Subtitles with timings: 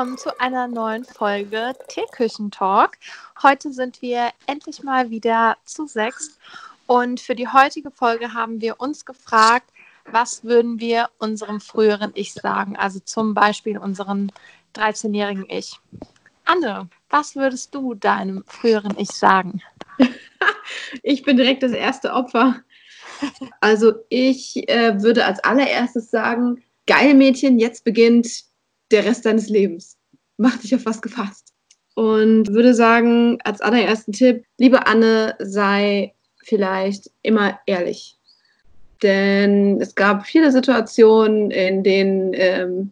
[0.00, 2.96] willkommen zu einer neuen Folge Teeküchentalk.
[3.42, 6.38] Heute sind wir endlich mal wieder zu sechs
[6.86, 9.70] und für die heutige Folge haben wir uns gefragt,
[10.10, 14.30] was würden wir unserem früheren Ich sagen, also zum Beispiel unserem
[14.74, 15.78] 13-jährigen Ich.
[16.46, 19.60] Anne, was würdest du deinem früheren Ich sagen?
[21.02, 22.62] ich bin direkt das erste Opfer.
[23.60, 28.49] Also ich äh, würde als allererstes sagen, geil Mädchen, jetzt beginnt
[28.90, 29.96] der Rest deines Lebens.
[30.36, 31.52] Mach dich auf was gefasst.
[31.94, 38.16] Und würde sagen, als allerersten Tipp, liebe Anne, sei vielleicht immer ehrlich.
[39.02, 42.90] Denn es gab viele Situationen, in denen ähm,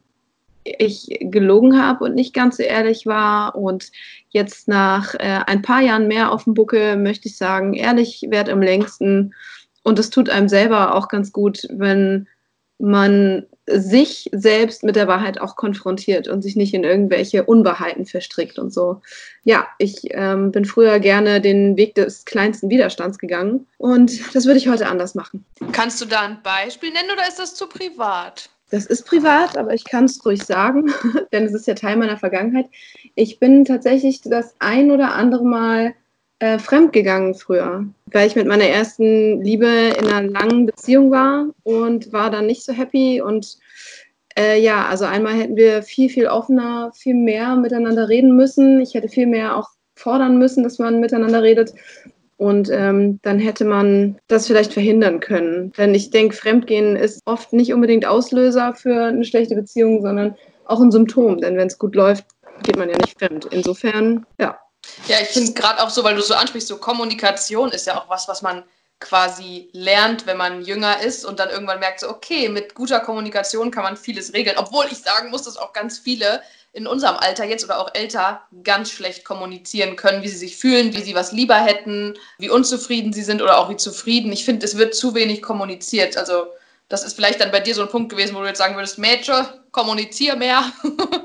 [0.65, 3.55] ich gelogen habe und nicht ganz so ehrlich war.
[3.55, 3.91] Und
[4.31, 8.49] jetzt nach äh, ein paar Jahren mehr auf dem Buckel möchte ich sagen, ehrlich wert
[8.49, 9.35] am längsten.
[9.83, 12.29] Und es tut einem selber auch ganz gut, wenn
[12.79, 18.59] man sich selbst mit der Wahrheit auch konfrontiert und sich nicht in irgendwelche Unwahrheiten verstrickt
[18.59, 19.01] und so.
[19.45, 24.59] Ja, ich ähm, bin früher gerne den Weg des kleinsten Widerstands gegangen und das würde
[24.59, 25.45] ich heute anders machen.
[25.73, 28.51] Kannst du da ein Beispiel nennen oder ist das zu privat?
[28.71, 30.93] Das ist privat, aber ich kann es ruhig sagen,
[31.33, 32.67] denn es ist ja Teil meiner Vergangenheit.
[33.15, 35.95] Ich bin tatsächlich das ein oder andere Mal
[36.41, 42.13] äh, fremdgegangen früher, weil ich mit meiner ersten Liebe in einer langen Beziehung war und
[42.13, 43.21] war dann nicht so happy.
[43.21, 43.59] Und
[44.39, 48.81] äh, ja, also einmal hätten wir viel, viel offener, viel mehr miteinander reden müssen.
[48.81, 51.75] Ich hätte viel mehr auch fordern müssen, dass man miteinander redet.
[52.37, 55.73] Und ähm, dann hätte man das vielleicht verhindern können.
[55.77, 60.37] Denn ich denke, Fremdgehen ist oft nicht unbedingt Auslöser für eine schlechte Beziehung, sondern
[60.67, 61.41] auch ein Symptom.
[61.41, 62.27] Denn wenn es gut läuft,
[62.63, 63.49] geht man ja nicht fremd.
[63.51, 64.57] Insofern, ja,
[65.07, 68.09] ja, ich finde gerade auch so, weil du so ansprichst, so Kommunikation ist ja auch
[68.09, 68.65] was, was man
[69.01, 73.71] quasi lernt, wenn man jünger ist und dann irgendwann merkt, so, okay, mit guter Kommunikation
[73.71, 74.57] kann man vieles regeln.
[74.59, 76.43] Obwohl ich sagen muss, dass auch ganz viele
[76.73, 80.95] in unserem Alter jetzt oder auch älter ganz schlecht kommunizieren können, wie sie sich fühlen,
[80.95, 84.33] wie sie was lieber hätten, wie unzufrieden sie sind oder auch wie zufrieden.
[84.33, 86.17] Ich finde, es wird zu wenig kommuniziert.
[86.17, 86.49] Also
[86.89, 88.99] das ist vielleicht dann bei dir so ein Punkt gewesen, wo du jetzt sagen würdest,
[88.99, 90.65] Mädchen, kommunizier mehr.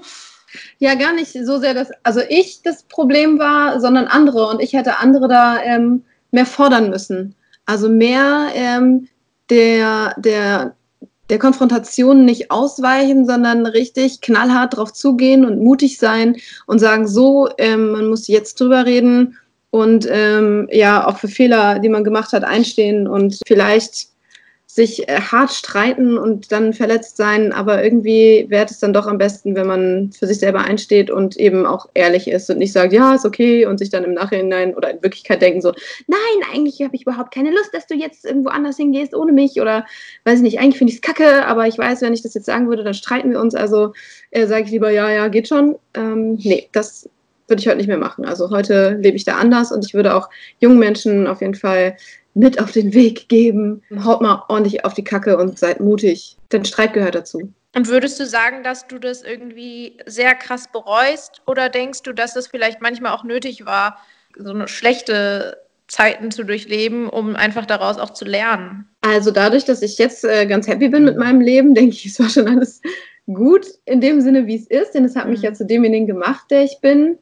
[0.79, 4.73] Ja, gar nicht so sehr, dass also ich das Problem war, sondern andere und ich
[4.73, 7.35] hätte andere da ähm, mehr fordern müssen.
[7.65, 9.07] Also mehr ähm,
[9.49, 10.75] der, der,
[11.29, 17.49] der Konfrontation nicht ausweichen, sondern richtig knallhart drauf zugehen und mutig sein und sagen, so,
[17.57, 19.37] ähm, man muss jetzt drüber reden
[19.69, 24.12] und ähm, ja, auch für Fehler, die man gemacht hat, einstehen und vielleicht
[24.73, 29.19] sich äh, hart streiten und dann verletzt sein, aber irgendwie wäre es dann doch am
[29.19, 32.91] besten, wenn man für sich selber einsteht und eben auch ehrlich ist und nicht sagt,
[32.91, 35.73] ja, ist okay und sich dann im Nachhinein oder in Wirklichkeit denken so,
[36.07, 39.61] nein, eigentlich habe ich überhaupt keine Lust, dass du jetzt irgendwo anders hingehst ohne mich
[39.61, 39.85] oder
[40.23, 42.47] weiß ich nicht, eigentlich finde ich es kacke, aber ich weiß, wenn ich das jetzt
[42.47, 43.93] sagen würde, dann streiten wir uns, also
[44.31, 45.75] äh, sage ich lieber, ja, ja, geht schon.
[45.93, 47.07] Ähm, nee, das
[47.47, 48.25] würde ich heute nicht mehr machen.
[48.25, 50.29] Also heute lebe ich da anders und ich würde auch
[50.59, 51.95] jungen Menschen auf jeden Fall
[52.33, 53.81] mit auf den Weg geben.
[54.03, 56.37] Haut mal ordentlich auf die Kacke und seid mutig.
[56.51, 57.53] Denn Streit gehört dazu.
[57.75, 62.33] Und würdest du sagen, dass du das irgendwie sehr krass bereust oder denkst du, dass
[62.33, 63.97] das vielleicht manchmal auch nötig war,
[64.37, 65.57] so eine schlechte
[65.87, 68.87] Zeiten zu durchleben, um einfach daraus auch zu lernen?
[69.01, 72.19] Also dadurch, dass ich jetzt äh, ganz happy bin mit meinem Leben, denke ich, es
[72.19, 72.81] war schon alles
[73.25, 75.45] gut in dem Sinne, wie es ist, denn es hat mich mhm.
[75.45, 77.17] ja zu demjenigen gemacht, der ich bin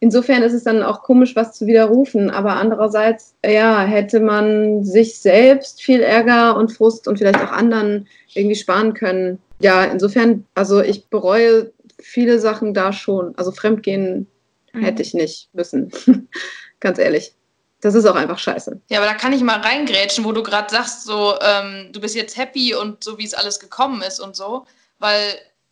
[0.00, 2.30] insofern ist es dann auch komisch, was zu widerrufen.
[2.30, 8.08] Aber andererseits, ja, hätte man sich selbst viel Ärger und Frust und vielleicht auch anderen
[8.34, 9.38] irgendwie sparen können.
[9.60, 13.36] Ja, insofern, also ich bereue viele Sachen da schon.
[13.36, 14.26] Also Fremdgehen
[14.72, 14.80] mhm.
[14.80, 15.90] hätte ich nicht müssen.
[16.80, 17.32] Ganz ehrlich.
[17.80, 18.80] Das ist auch einfach scheiße.
[18.88, 22.14] Ja, aber da kann ich mal reingrätschen, wo du gerade sagst, so, ähm, du bist
[22.14, 24.66] jetzt happy und so, wie es alles gekommen ist und so.
[24.98, 25.20] Weil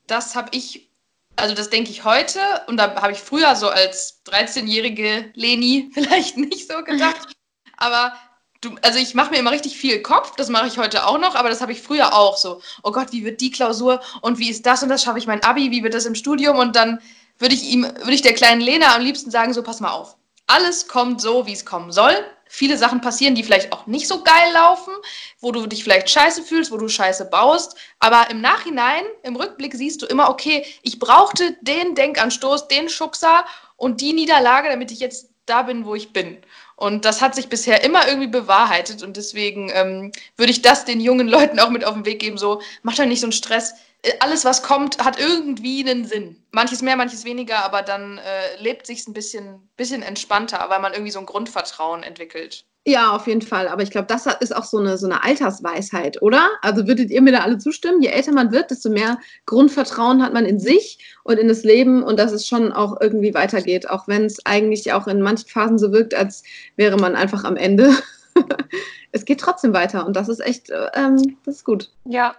[0.06, 0.88] das habe ich
[1.36, 6.36] also das denke ich heute und da habe ich früher so als 13-jährige Leni vielleicht
[6.36, 7.28] nicht so gedacht.
[7.76, 8.14] Aber
[8.60, 11.34] du, also ich mache mir immer richtig viel Kopf, das mache ich heute auch noch,
[11.34, 12.60] aber das habe ich früher auch so.
[12.82, 15.02] Oh Gott, wie wird die Klausur und wie ist das und das?
[15.02, 15.70] Schaffe ich mein Abi?
[15.70, 16.58] Wie wird das im Studium?
[16.58, 17.00] Und dann
[17.38, 20.16] würde ich ihm, würde ich der kleinen Lena am liebsten sagen, so pass mal auf.
[20.46, 22.14] Alles kommt so, wie es kommen soll
[22.54, 24.94] viele Sachen passieren, die vielleicht auch nicht so geil laufen,
[25.40, 27.76] wo du dich vielleicht scheiße fühlst, wo du scheiße baust.
[27.98, 33.44] Aber im Nachhinein, im Rückblick siehst du immer, okay, ich brauchte den Denkanstoß, den Schubser
[33.76, 36.38] und die Niederlage, damit ich jetzt da bin, wo ich bin.
[36.76, 39.02] Und das hat sich bisher immer irgendwie bewahrheitet.
[39.02, 42.38] Und deswegen ähm, würde ich das den jungen Leuten auch mit auf den Weg geben:
[42.38, 43.74] so, mach doch nicht so einen Stress
[44.20, 46.36] alles, was kommt, hat irgendwie einen Sinn.
[46.50, 50.92] Manches mehr, manches weniger, aber dann äh, lebt sich ein bisschen, bisschen entspannter, weil man
[50.92, 52.64] irgendwie so ein Grundvertrauen entwickelt.
[52.86, 53.68] Ja, auf jeden Fall.
[53.68, 56.50] Aber ich glaube, das ist auch so eine, so eine Altersweisheit, oder?
[56.60, 58.02] Also würdet ihr mir da alle zustimmen?
[58.02, 62.02] Je älter man wird, desto mehr Grundvertrauen hat man in sich und in das Leben
[62.02, 65.78] und dass es schon auch irgendwie weitergeht, auch wenn es eigentlich auch in manchen Phasen
[65.78, 66.42] so wirkt, als
[66.76, 67.96] wäre man einfach am Ende.
[69.12, 71.90] es geht trotzdem weiter und das ist echt, ähm, das ist gut.
[72.04, 72.34] Ja,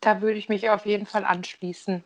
[0.00, 2.04] da würde ich mich auf jeden Fall anschließen.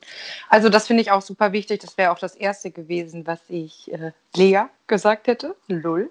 [0.49, 1.81] Also das finde ich auch super wichtig.
[1.81, 5.55] Das wäre auch das Erste gewesen, was ich äh, Lea gesagt hätte.
[5.69, 6.11] Lull.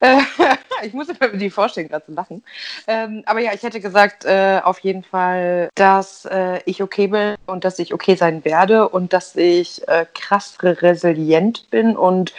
[0.00, 0.18] Äh,
[0.82, 2.42] ich muss mir die vorstellen, gerade zu lachen.
[2.86, 7.36] Ähm, aber ja, ich hätte gesagt, äh, auf jeden Fall, dass äh, ich okay bin
[7.46, 12.34] und dass ich okay sein werde und dass ich äh, krass resilient bin und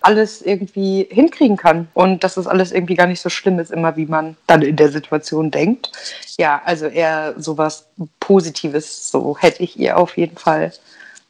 [0.00, 3.96] alles irgendwie hinkriegen kann und dass das alles irgendwie gar nicht so schlimm ist, immer
[3.96, 5.90] wie man dann in der Situation denkt.
[6.38, 7.88] Ja, also eher sowas
[8.18, 10.72] Positives, so hätte ich ihr auf jeden Fall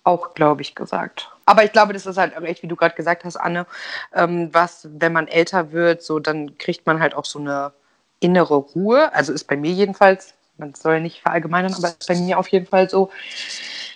[0.05, 1.31] auch, glaube ich, gesagt.
[1.51, 3.67] Aber ich glaube, das ist halt echt, wie du gerade gesagt hast, Anne,
[4.15, 7.73] ähm, was, wenn man älter wird, so dann kriegt man halt auch so eine
[8.21, 9.13] innere Ruhe.
[9.13, 12.67] Also ist bei mir jedenfalls, man soll nicht verallgemeinern, aber ist bei mir auf jeden
[12.67, 13.11] Fall so,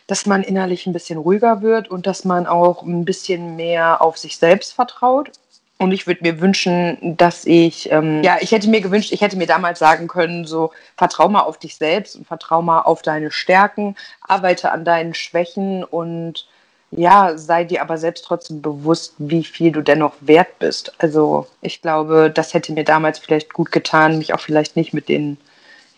[0.08, 4.18] dass man innerlich ein bisschen ruhiger wird und dass man auch ein bisschen mehr auf
[4.18, 5.30] sich selbst vertraut.
[5.78, 9.36] Und ich würde mir wünschen, dass ich, ähm, ja, ich hätte mir gewünscht, ich hätte
[9.36, 13.30] mir damals sagen können, so, vertrau mal auf dich selbst und vertrau mal auf deine
[13.30, 16.48] Stärken, arbeite an deinen Schwächen und
[16.96, 20.92] ja, sei dir aber selbst trotzdem bewusst, wie viel du dennoch wert bist.
[20.98, 25.08] Also ich glaube, das hätte mir damals vielleicht gut getan, mich auch vielleicht nicht mit
[25.08, 25.38] den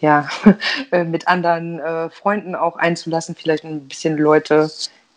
[0.00, 0.28] ja,
[0.92, 4.70] äh, mit anderen äh, Freunden auch einzulassen, vielleicht ein bisschen Leute,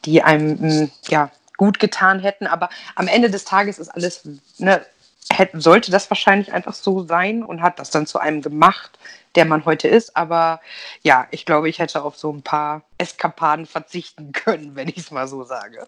[0.06, 2.48] die einem mm, ja, gut getan hätten.
[2.48, 4.28] Aber am Ende des Tages ist alles,
[4.58, 4.82] ne,
[5.32, 8.98] hätte, sollte das wahrscheinlich einfach so sein und hat das dann zu einem gemacht,
[9.36, 10.16] der man heute ist.
[10.18, 10.60] Aber
[11.02, 15.12] ja, ich glaube, ich hätte auf so ein paar Eskapaden verzichten können, wenn ich es
[15.12, 15.88] mal so sage.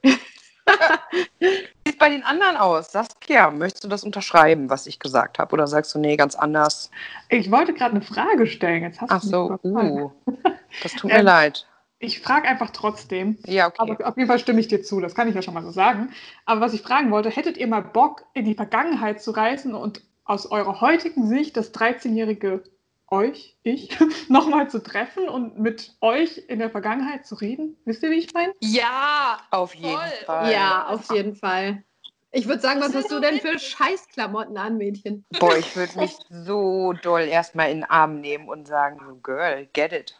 [1.40, 1.48] Wie
[1.88, 2.92] sieht bei den anderen aus?
[2.92, 5.54] Saskia, möchtest du das unterschreiben, was ich gesagt habe?
[5.54, 6.92] Oder sagst du, nee, ganz anders?
[7.30, 8.84] Ich wollte gerade eine Frage stellen.
[8.84, 10.12] Jetzt hast Ach so, uh,
[10.84, 11.66] das tut mir ähm, leid.
[12.02, 13.38] Ich frage einfach trotzdem.
[13.46, 13.76] Ja, okay.
[13.78, 15.70] Aber auf jeden Fall stimme ich dir zu, das kann ich ja schon mal so
[15.70, 16.10] sagen.
[16.46, 20.02] Aber was ich fragen wollte, hättet ihr mal Bock, in die Vergangenheit zu reisen und
[20.26, 22.64] aus eurer heutigen Sicht das 13-jährige
[23.12, 23.96] euch, ich,
[24.30, 27.78] nochmal zu treffen und mit euch in der Vergangenheit zu reden?
[27.86, 28.54] Wisst ihr, wie ich meine?
[28.62, 30.26] Ja, auf jeden voll.
[30.26, 30.52] Fall.
[30.52, 31.84] Ja, auf jeden Fall.
[32.32, 35.24] Ich würde sagen, was, was hast du denn für Scheißklamotten an, Mädchen?
[35.38, 39.68] Boah, ich würde mich so doll erstmal in den Arm nehmen und sagen, so, Girl,
[39.74, 40.16] get it.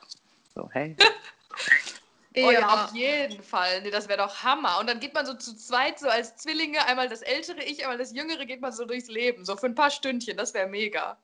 [0.54, 0.96] So, hey.
[2.34, 3.82] Oh ja, ja auf jeden Fall.
[3.82, 4.80] Nee, das wäre doch Hammer.
[4.80, 7.98] Und dann geht man so zu zweit, so als Zwillinge, einmal das ältere Ich, einmal
[7.98, 9.44] das jüngere, geht man so durchs Leben.
[9.44, 10.38] So für ein paar Stündchen.
[10.38, 11.18] Das wäre mega.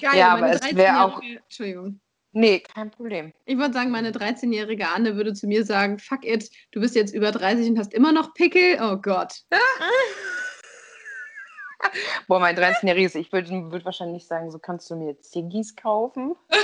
[0.00, 1.20] Geil, ja, aber es wäre auch.
[1.20, 2.00] Entschuldigung.
[2.32, 3.34] Nee, kein Problem.
[3.44, 7.14] Ich würde sagen, meine 13-jährige Anne würde zu mir sagen: Fuck it, du bist jetzt
[7.14, 8.78] über 30 und hast immer noch Pickel.
[8.80, 9.42] Oh Gott.
[12.28, 16.34] Boah, mein 13-jähriges Ich würde würd wahrscheinlich sagen: So kannst du mir Ziggis kaufen.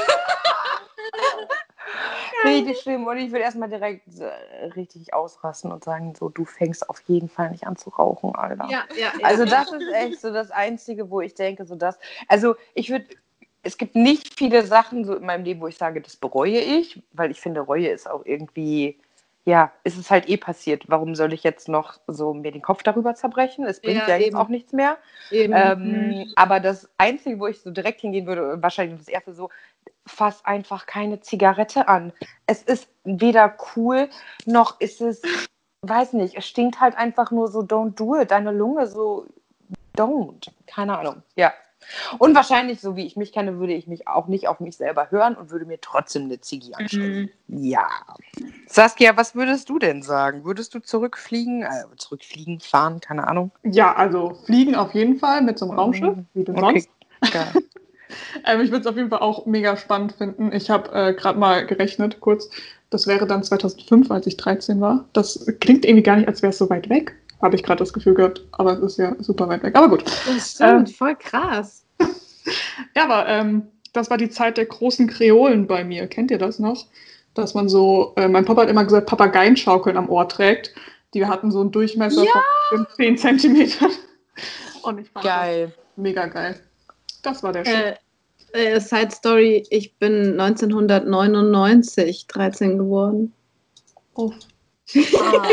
[2.45, 3.07] richtig schlimm.
[3.07, 7.29] Und ich würde erstmal direkt äh, richtig ausrasten und sagen, so, du fängst auf jeden
[7.29, 8.69] Fall nicht an zu rauchen, Alter.
[8.71, 11.99] Ja, ja, also das ist echt so das Einzige, wo ich denke, so das.
[12.29, 13.07] Also ich würde,
[13.63, 17.03] es gibt nicht viele Sachen so in meinem Leben, wo ich sage, das bereue ich,
[17.13, 18.99] weil ich finde, Reue ist auch irgendwie
[19.45, 20.85] ja, ist es halt eh passiert.
[20.87, 23.65] Warum soll ich jetzt noch so mir den Kopf darüber zerbrechen?
[23.65, 24.99] Es bringt ja, ja jetzt auch nichts mehr.
[25.33, 26.33] Ähm, mhm.
[26.37, 29.51] Aber das Einzige, wo ich so direkt hingehen würde, wahrscheinlich das erste so,
[30.07, 32.13] fass einfach keine Zigarette an.
[32.47, 34.09] Es ist weder cool,
[34.47, 35.23] noch ist es,
[35.83, 38.31] weiß nicht, es stinkt halt einfach nur so, don't do it.
[38.31, 39.27] Deine Lunge so,
[39.97, 40.49] don't.
[40.67, 41.23] Keine Ahnung.
[41.35, 41.53] Ja.
[42.19, 45.11] Und wahrscheinlich, so wie ich mich kenne, würde ich mich auch nicht auf mich selber
[45.11, 47.31] hören und würde mir trotzdem eine Ziggy anschauen.
[47.49, 47.65] Mhm.
[47.65, 47.89] Ja.
[48.67, 50.45] Saskia, was würdest du denn sagen?
[50.45, 53.51] Würdest du zurückfliegen, äh, zurückfliegen, fahren, keine Ahnung?
[53.63, 56.27] Ja, also fliegen auf jeden Fall mit so einem Raumschiff, mhm.
[56.35, 56.87] wie du okay.
[57.21, 57.59] sonst.
[58.45, 60.53] Ähm, ich würde es auf jeden Fall auch mega spannend finden.
[60.53, 62.51] Ich habe äh, gerade mal gerechnet, kurz.
[62.91, 65.07] Das wäre dann 2005, als ich 13 war.
[65.15, 67.93] Das klingt irgendwie gar nicht, als wäre es so weit weg habe ich gerade das
[67.93, 68.43] Gefühl gehabt.
[68.53, 69.77] Aber es ist ja super weit weg.
[69.77, 70.05] Aber gut.
[70.05, 71.85] Das stimmt, ähm, voll krass.
[72.97, 76.07] ja, aber ähm, das war die Zeit der großen Kreolen bei mir.
[76.07, 76.87] Kennt ihr das noch?
[77.35, 80.75] Dass man so, äh, mein Papa hat immer gesagt, Papageienschaukeln am Ohr trägt.
[81.15, 82.43] Die hatten so einen Durchmesser ja!
[82.71, 83.91] von 10 Zentimetern.
[84.83, 85.75] Und ich fand geil.
[85.97, 86.59] mega geil.
[87.23, 87.75] Das war der Shit.
[87.75, 87.95] Äh,
[88.53, 93.33] äh, Side Story, ich bin 1999 13 geworden.
[94.15, 94.33] Oh.
[94.95, 95.49] Ah.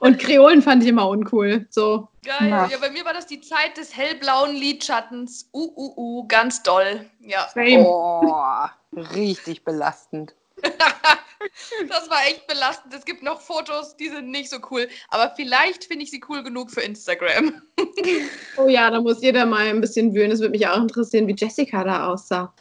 [0.00, 1.66] Und Kreolen fand ich immer uncool.
[1.70, 2.08] So.
[2.24, 2.48] Geil.
[2.48, 2.66] Ja.
[2.66, 5.48] ja, bei mir war das die Zeit des hellblauen Lidschattens.
[5.52, 7.08] Uh, uh, uh, ganz doll.
[7.20, 7.48] Ja.
[7.54, 7.84] Same.
[7.86, 8.66] Oh,
[9.14, 10.34] richtig belastend.
[11.88, 12.94] das war echt belastend.
[12.94, 14.88] Es gibt noch Fotos, die sind nicht so cool.
[15.08, 17.62] Aber vielleicht finde ich sie cool genug für Instagram.
[18.56, 20.30] oh ja, da muss jeder mal ein bisschen wühlen.
[20.30, 22.52] Es würde mich auch interessieren, wie Jessica da aussah.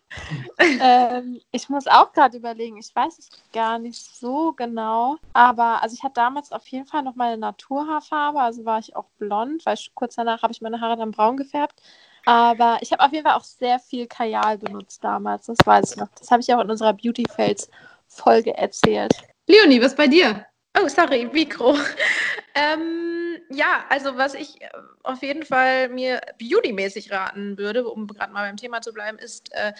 [0.58, 5.16] ähm, ich muss auch gerade überlegen, ich weiß es gar nicht so genau.
[5.32, 8.40] Aber also ich hatte damals auf jeden Fall noch meine Naturhaarfarbe.
[8.40, 11.36] Also war ich auch blond, weil ich, kurz danach habe ich meine Haare dann braun
[11.36, 11.80] gefärbt.
[12.24, 15.96] Aber ich habe auf jeden Fall auch sehr viel Kajal benutzt damals, das weiß ich
[15.96, 16.08] noch.
[16.18, 17.68] Das habe ich auch in unserer Beauty Fails
[18.06, 19.12] Folge erzählt.
[19.46, 20.46] Leonie, was bei dir?
[20.78, 21.76] Oh, sorry, Mikro.
[22.54, 24.68] ähm, ja, also was ich äh,
[25.02, 29.52] auf jeden Fall mir beautymäßig raten würde, um gerade mal beim Thema zu bleiben, ist,
[29.52, 29.72] äh,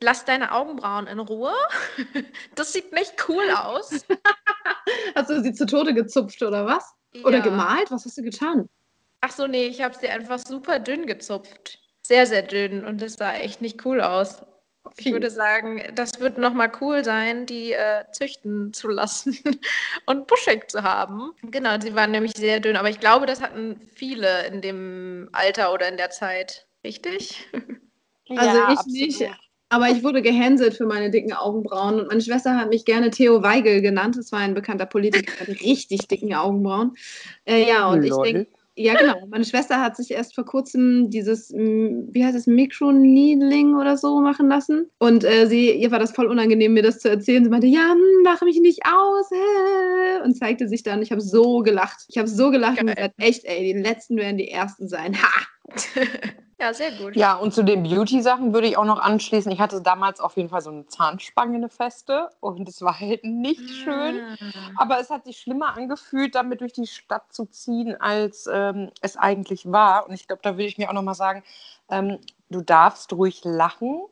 [0.00, 1.54] lass deine Augenbrauen in Ruhe.
[2.54, 4.04] das sieht nicht cool aus.
[5.14, 6.92] hast du sie zu Tode gezupft oder was?
[7.14, 7.24] Ja.
[7.24, 7.90] Oder gemalt?
[7.90, 8.68] Was hast du getan?
[9.24, 11.78] Ach so, nee, ich habe sie einfach super dünn gezupft.
[12.02, 14.42] Sehr, sehr dünn und das sah echt nicht cool aus.
[14.96, 19.38] Ich würde sagen, das wird nochmal cool sein, die äh, züchten zu lassen
[20.06, 21.30] und buschig zu haben.
[21.42, 25.72] Genau, sie waren nämlich sehr dünn, aber ich glaube, das hatten viele in dem Alter
[25.72, 26.66] oder in der Zeit.
[26.84, 27.48] Richtig?
[28.34, 28.94] Also ja, ich absolut.
[28.94, 29.30] nicht,
[29.68, 33.42] aber ich wurde gehänselt für meine dicken Augenbrauen und meine Schwester hat mich gerne Theo
[33.42, 34.16] Weigel genannt.
[34.16, 36.94] Das war ein bekannter Politiker mit richtig dicken Augenbrauen.
[37.44, 38.26] Äh, ja, und Lol.
[38.26, 39.26] ich denke, ja, genau.
[39.28, 44.48] Meine Schwester hat sich erst vor kurzem dieses, wie heißt es, Mikroneedling oder so machen
[44.48, 44.90] lassen.
[44.98, 47.44] Und äh, sie, ihr war das voll unangenehm, mir das zu erzählen.
[47.44, 49.30] Sie meinte, ja, hm, mach mich nicht aus.
[49.30, 51.02] Äh, und zeigte sich dann.
[51.02, 52.04] Ich habe so gelacht.
[52.08, 52.88] Ich habe so gelacht Geil.
[52.88, 55.16] und gesagt, echt, ey, die Letzten werden die Ersten sein.
[55.20, 55.30] Ha!
[56.62, 57.16] Ja, sehr gut.
[57.16, 59.50] Ja, und zu den Beauty-Sachen würde ich auch noch anschließen.
[59.50, 62.30] Ich hatte damals auf jeden Fall so eine Zahnspange, eine feste.
[62.38, 64.18] Und es war halt nicht schön.
[64.18, 64.52] Mm.
[64.76, 69.16] Aber es hat sich schlimmer angefühlt, damit durch die Stadt zu ziehen, als ähm, es
[69.16, 70.06] eigentlich war.
[70.06, 71.42] Und ich glaube, da würde ich mir auch noch mal sagen,
[71.90, 74.04] ähm, du darfst ruhig lachen,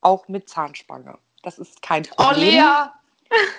[0.00, 1.18] auch mit Zahnspange.
[1.42, 2.30] Das ist kein Problem.
[2.30, 2.88] Oh, Lea!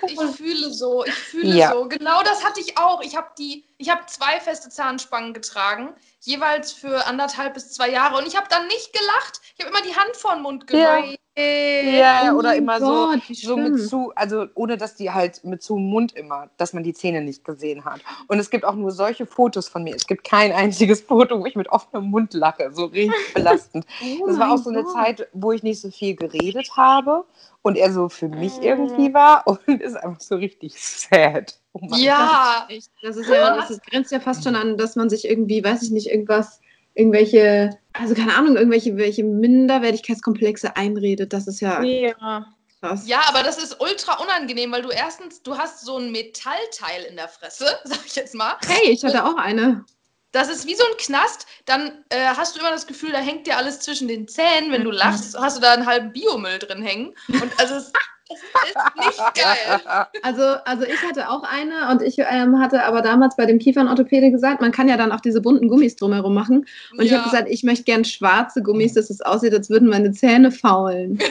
[0.06, 1.72] Ich fühle so, ich fühle ja.
[1.72, 1.86] so.
[1.86, 3.02] Genau das hatte ich auch.
[3.02, 5.94] Ich habe die, ich habe zwei feste Zahnspangen getragen,
[6.26, 8.18] jeweils für anderthalb bis zwei Jahre.
[8.18, 9.40] Und ich habe dann nicht gelacht.
[9.56, 11.10] Ich habe immer die Hand vor den Mund genommen.
[11.10, 11.16] Ja.
[11.38, 15.62] Ja, oh oder immer Gott, so, so mit zu, also ohne dass die halt mit
[15.62, 18.00] zu Mund immer, dass man die Zähne nicht gesehen hat.
[18.28, 19.94] Und es gibt auch nur solche Fotos von mir.
[19.94, 22.70] Es gibt kein einziges Foto, wo ich mit offenem Mund lache.
[22.72, 23.84] So richtig belastend.
[24.20, 24.94] oh das war auch so eine Gott.
[24.94, 27.24] Zeit, wo ich nicht so viel geredet habe
[27.60, 31.58] und er so für mich irgendwie war und ist einfach so richtig sad.
[31.74, 32.80] Oh ja, Gott.
[33.02, 35.90] das ist ja, das grenzt ja fast schon an, dass man sich irgendwie, weiß ich
[35.90, 36.60] nicht, irgendwas
[36.96, 41.32] irgendwelche, also keine Ahnung, irgendwelche welche Minderwertigkeitskomplexe einredet.
[41.32, 41.82] Das ist ja.
[41.82, 42.46] Ja.
[42.80, 43.06] Krass.
[43.06, 47.16] Ja, aber das ist ultra unangenehm, weil du erstens, du hast so ein Metallteil in
[47.16, 48.56] der Fresse, sag ich jetzt mal.
[48.66, 49.84] Hey, ich hatte auch eine.
[50.32, 53.46] Das ist wie so ein Knast, dann äh, hast du immer das Gefühl, da hängt
[53.46, 54.70] dir alles zwischen den Zähnen.
[54.70, 57.14] Wenn du lachst, hast du da einen halben Biomüll drin hängen.
[57.28, 57.92] Und also es
[58.28, 59.80] das ist nicht geil.
[60.22, 64.30] Also, also ich hatte auch eine und ich ähm, hatte aber damals bei dem Kiefernorthopäde
[64.30, 66.66] gesagt, man kann ja dann auch diese bunten Gummis drumherum machen.
[66.92, 67.04] Und ja.
[67.04, 70.50] ich habe gesagt, ich möchte gern schwarze Gummis, dass es aussieht, als würden meine Zähne
[70.50, 71.18] faulen.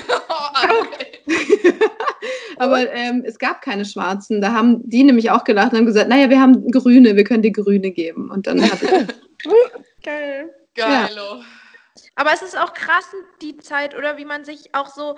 [2.58, 4.42] aber ähm, es gab keine schwarzen.
[4.42, 7.44] Da haben die nämlich auch gelacht und haben gesagt, naja, wir haben grüne, wir können
[7.44, 8.30] dir grüne geben.
[8.30, 8.92] Und dann hatte ich...
[10.04, 10.54] Geil.
[10.76, 11.10] Geil.
[11.16, 11.40] Ja.
[12.16, 13.06] Aber es ist auch krass,
[13.42, 15.16] die Zeit, oder wie man sich auch so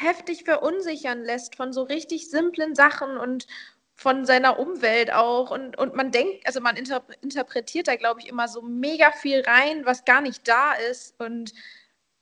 [0.00, 3.46] heftig verunsichern lässt von so richtig simplen Sachen und
[3.94, 5.50] von seiner Umwelt auch.
[5.50, 9.42] Und, und man denkt, also man inter interpretiert da, glaube ich, immer so mega viel
[9.42, 11.20] rein, was gar nicht da ist.
[11.20, 11.52] Und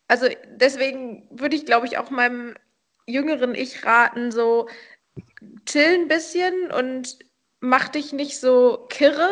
[0.09, 2.55] also deswegen würde ich, glaube ich, auch meinem
[3.07, 4.69] jüngeren Ich raten, so
[5.67, 7.19] chill ein bisschen und
[7.61, 9.31] mach dich nicht so kirre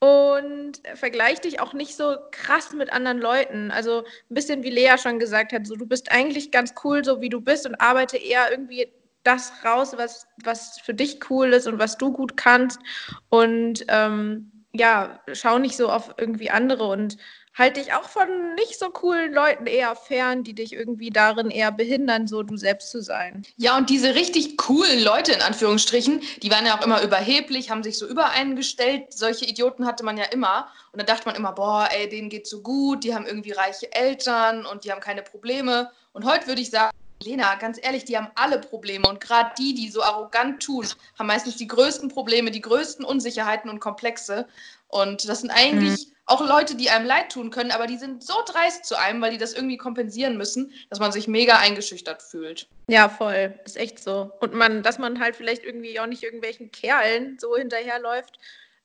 [0.00, 3.70] und vergleich dich auch nicht so krass mit anderen Leuten.
[3.70, 7.20] Also ein bisschen wie Lea schon gesagt hat, so du bist eigentlich ganz cool, so
[7.20, 8.92] wie du bist und arbeite eher irgendwie
[9.24, 12.80] das raus, was, was für dich cool ist und was du gut kannst.
[13.28, 17.16] Und ähm, ja, schau nicht so auf irgendwie andere und
[17.58, 21.72] halte dich auch von nicht so coolen Leuten eher fern, die dich irgendwie darin eher
[21.72, 23.44] behindern, so du selbst zu sein.
[23.56, 27.82] Ja, und diese richtig coolen Leute in Anführungsstrichen, die waren ja auch immer überheblich, haben
[27.82, 29.12] sich so über einen gestellt.
[29.12, 30.68] Solche Idioten hatte man ja immer.
[30.92, 33.92] Und dann dachte man immer, boah, ey, denen geht's so gut, die haben irgendwie reiche
[33.92, 35.90] Eltern und die haben keine Probleme.
[36.12, 39.74] Und heute würde ich sagen, Lena, ganz ehrlich, die haben alle Probleme und gerade die,
[39.74, 40.86] die so arrogant tun,
[41.18, 44.46] haben meistens die größten Probleme, die größten Unsicherheiten und Komplexe.
[44.86, 46.12] Und das sind eigentlich mhm.
[46.28, 49.30] Auch Leute, die einem leid tun können, aber die sind so dreist zu einem, weil
[49.30, 52.68] die das irgendwie kompensieren müssen, dass man sich mega eingeschüchtert fühlt.
[52.86, 53.58] Ja, voll.
[53.64, 54.30] Ist echt so.
[54.40, 58.38] Und man, dass man halt vielleicht irgendwie auch nicht irgendwelchen Kerlen so hinterherläuft,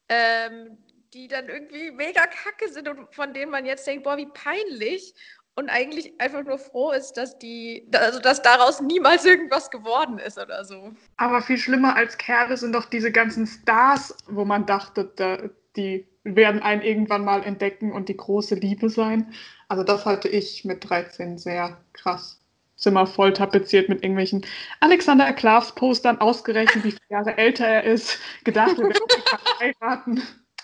[0.08, 0.78] ähm,
[1.14, 5.14] die dann irgendwie mega kacke sind und von denen man jetzt denkt, boah, wie peinlich.
[5.56, 10.38] und eigentlich einfach nur froh ist, dass die, also dass daraus niemals irgendwas geworden ist
[10.40, 10.94] oder so.
[11.18, 16.62] Aber viel schlimmer als Kerle sind doch diese ganzen Stars, wo man dachte, die werden
[16.62, 19.34] einen irgendwann mal entdecken und die große Liebe sein.
[19.68, 22.40] Also das halte ich mit 13 sehr krass.
[22.76, 24.46] Zimmer voll tapeziert mit irgendwelchen
[24.80, 30.22] Alexander Klavs Postern, ausgerechnet, wie viele Jahre älter er ist, gedacht, wir werden heiraten.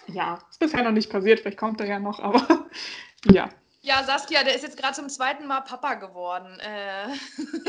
[0.08, 2.66] Ja, ist bisher noch nicht passiert, vielleicht kommt er ja noch, aber
[3.32, 3.50] ja.
[3.82, 6.60] Ja, Saskia, der ist jetzt gerade zum zweiten Mal Papa geworden.
[6.60, 7.08] Äh.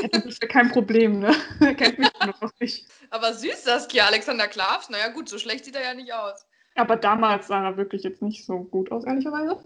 [0.03, 1.33] Ja, das ist ja kein Problem, ne?
[1.61, 2.89] Er kennt mich noch nicht.
[3.11, 4.91] Aber süß, Saskia, Alexander Klavs.
[4.91, 6.45] Naja, gut, so schlecht sieht er ja nicht aus.
[6.77, 9.59] Aber damals sah er wirklich jetzt nicht so gut aus, ehrlicherweise.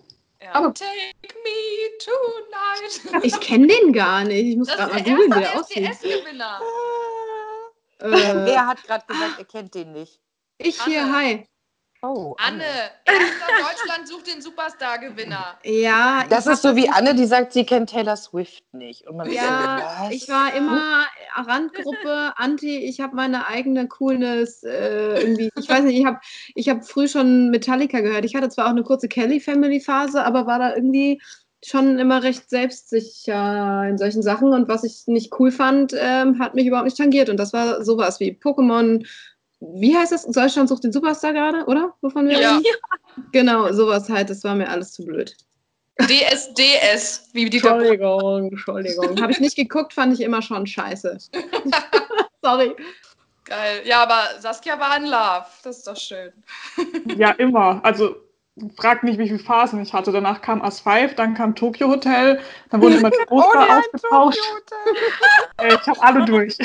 [0.43, 0.55] Ja.
[0.55, 3.25] Aber Take me tonight.
[3.25, 4.47] Ich kenne den gar nicht.
[4.47, 6.01] Ich muss gerade mal googeln, wie der aussieht.
[6.01, 6.61] gewinner
[8.01, 10.21] Äh, Wer hat gerade gesagt, er kennt den nicht?
[10.59, 10.91] Ich Anne.
[10.91, 11.47] hier, hi.
[12.03, 12.65] Oh, Anne,
[13.07, 15.59] erster Deutschland sucht den Superstar-Gewinner.
[15.65, 19.07] Ja, das ist so wie Anne, die sagt, sie kennt Taylor Swift nicht.
[19.07, 21.07] Und man ja, so, ich war immer
[21.43, 25.51] Randgruppe, Anti, ich habe meine eigene Coolness äh, irgendwie.
[25.59, 26.21] Ich weiß nicht, ich habe
[26.55, 28.25] ich hab früh schon Metallica gehört.
[28.25, 31.21] Ich hatte zwar auch eine kurze Kelly-Family-Phase, aber war da irgendwie
[31.65, 36.55] schon immer recht selbstsicher in solchen Sachen und was ich nicht cool fand, ähm, hat
[36.55, 39.07] mich überhaupt nicht tangiert und das war sowas wie Pokémon,
[39.61, 40.27] wie heißt das?
[40.27, 41.95] Deutschland sucht den Superstar gerade, oder?
[42.03, 42.57] Wovon wir ja.
[42.57, 42.65] reden?
[43.33, 45.37] Genau, sowas halt, das war mir alles zu blöd.
[46.01, 49.21] DSDS, wie die Entschuldigung, Entschuldigung.
[49.21, 51.19] Habe ich nicht geguckt, fand ich immer schon scheiße.
[52.43, 52.75] Sorry.
[53.45, 53.83] Geil.
[53.85, 55.47] Ja, aber Saskia war in Love.
[55.63, 56.33] Das ist doch schön.
[57.17, 57.81] ja, immer.
[57.85, 58.17] Also
[58.77, 60.13] frag nicht, wie viele Phasen ich hatte.
[60.13, 64.39] Danach kam As 5, dann kam Tokyo Hotel, dann wurden immer die Poster ausgetauscht.
[65.63, 66.57] ich habe alle durch.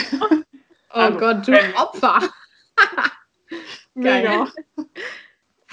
[0.92, 2.20] Oh also, Gott, du Opfer.
[3.94, 4.48] Mega.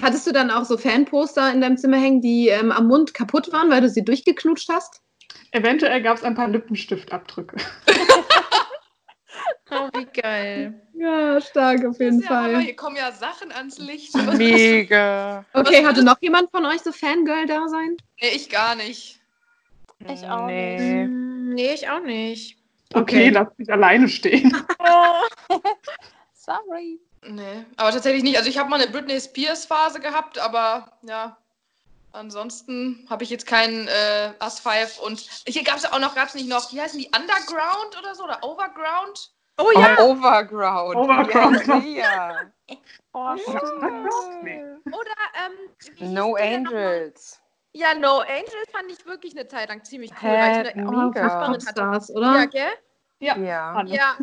[0.01, 3.51] Hattest du dann auch so Fanposter in deinem Zimmer hängen, die ähm, am Mund kaputt
[3.51, 5.01] waren, weil du sie durchgeknutscht hast?
[5.51, 7.57] Eventuell gab es ein paar Lippenstiftabdrücke.
[9.71, 10.81] oh, wie geil.
[10.93, 12.53] Ja, stark auf jeden ja Fall.
[12.53, 12.59] Hammer.
[12.59, 14.13] Hier kommen ja Sachen ans Licht.
[14.37, 15.45] Mega.
[15.53, 17.97] Okay, hatte noch jemand von euch so Fangirl da sein?
[18.21, 19.19] Nee, ich gar nicht.
[20.07, 21.05] Ich auch nee.
[21.05, 21.55] nicht.
[21.55, 22.57] Nee, ich auch nicht.
[22.93, 24.55] Okay, okay lass mich alleine stehen.
[26.47, 26.99] Sorry.
[27.27, 28.37] Nee, aber tatsächlich nicht.
[28.37, 31.37] Also ich habe mal eine Britney Spears Phase gehabt, aber ja,
[32.13, 36.29] ansonsten habe ich jetzt keinen äh, Us 5 und hier gab es auch noch, gab
[36.29, 39.31] es nicht noch, wie heißen die, Underground oder so oder Overground?
[39.57, 39.97] Oh ja!
[39.99, 40.95] Oh, Overground.
[40.95, 41.67] Overground.
[41.67, 42.75] Ja, ja.
[43.13, 43.35] oh,
[44.85, 47.41] Oder ähm, No Angels.
[47.73, 51.55] Ja, No Angels fand ich wirklich eine Zeit lang ziemlich cool, Hä, weil ich eine
[51.55, 52.35] oh, Stars, oder?
[52.35, 52.71] Ja, gell?
[53.19, 53.37] Ja.
[53.37, 53.83] Ja.
[53.85, 54.17] ja.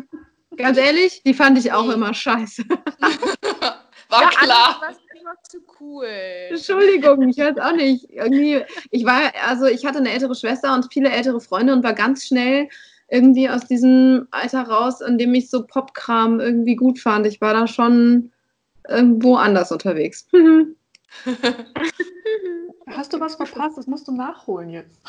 [0.57, 1.93] Ganz ehrlich, die fand ich auch nee.
[1.93, 2.63] immer scheiße.
[4.09, 4.81] War ja, klar.
[4.81, 6.05] Das immer zu cool.
[6.49, 8.09] Entschuldigung, ich weiß auch nicht.
[8.09, 11.93] Irgendwie, ich war, also ich hatte eine ältere Schwester und viele ältere Freunde und war
[11.93, 12.69] ganz schnell
[13.09, 17.25] irgendwie aus diesem Alter raus, in dem ich so Popkram irgendwie gut fand.
[17.25, 18.31] Ich war da schon
[18.87, 20.27] irgendwo anders unterwegs.
[22.87, 23.77] Hast du was verpasst?
[23.77, 24.99] Das musst du nachholen jetzt.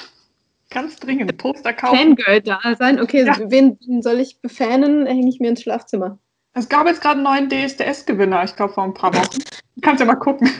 [0.70, 1.36] Ganz dringend.
[1.38, 2.16] Poster kaufen.
[2.16, 3.00] Fangirl da sein.
[3.00, 3.36] Okay, ja.
[3.38, 5.06] wen, soll ich befanen?
[5.06, 6.18] Hänge ich mir ins Schlafzimmer.
[6.54, 9.38] Es gab jetzt gerade einen neuen DSDS-Gewinner, ich glaube vor ein paar Wochen.
[9.74, 10.50] Du kannst ja mal gucken.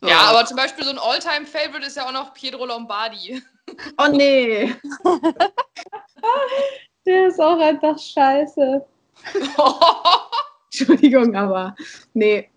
[0.00, 3.42] Ja, aber zum Beispiel so ein All-Time-Favorite ist ja auch noch Pietro Lombardi.
[3.98, 4.74] Oh nee.
[7.06, 8.84] Der ist auch einfach scheiße.
[10.72, 11.74] Entschuldigung, aber
[12.14, 12.48] nee.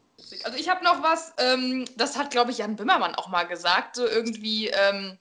[0.44, 3.96] Also ich habe noch was, ähm, das hat, glaube ich, Jan Bimmermann auch mal gesagt,
[3.96, 5.18] so irgendwie, ähm,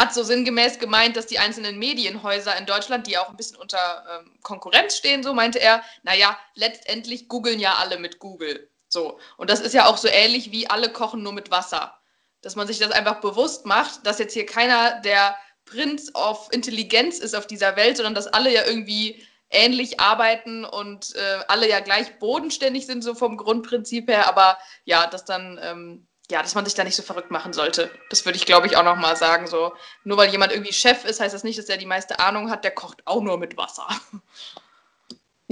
[0.00, 4.06] hat so sinngemäß gemeint, dass die einzelnen Medienhäuser in Deutschland, die auch ein bisschen unter
[4.10, 8.70] ähm, Konkurrenz stehen, so meinte er, naja, letztendlich googeln ja alle mit Google.
[8.88, 9.18] So.
[9.36, 12.00] Und das ist ja auch so ähnlich wie alle kochen nur mit Wasser.
[12.40, 15.36] Dass man sich das einfach bewusst macht, dass jetzt hier keiner der
[15.66, 21.14] Prinz of Intelligenz ist auf dieser Welt, sondern dass alle ja irgendwie ähnlich arbeiten und
[21.14, 26.06] äh, alle ja gleich bodenständig sind, so vom Grundprinzip her, aber ja, dass dann ähm,
[26.30, 27.90] ja, dass man sich da nicht so verrückt machen sollte.
[28.08, 29.46] Das würde ich, glaube ich, auch nochmal sagen.
[29.46, 29.72] So,
[30.04, 32.64] nur weil jemand irgendwie Chef ist, heißt das nicht, dass er die meiste Ahnung hat,
[32.64, 33.88] der kocht auch nur mit Wasser.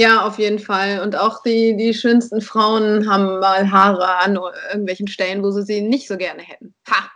[0.01, 1.01] Ja, auf jeden Fall.
[1.01, 5.81] Und auch die, die schönsten Frauen haben mal Haare an irgendwelchen Stellen, wo sie sie
[5.81, 6.73] nicht so gerne hätten.
[6.88, 7.11] Ha!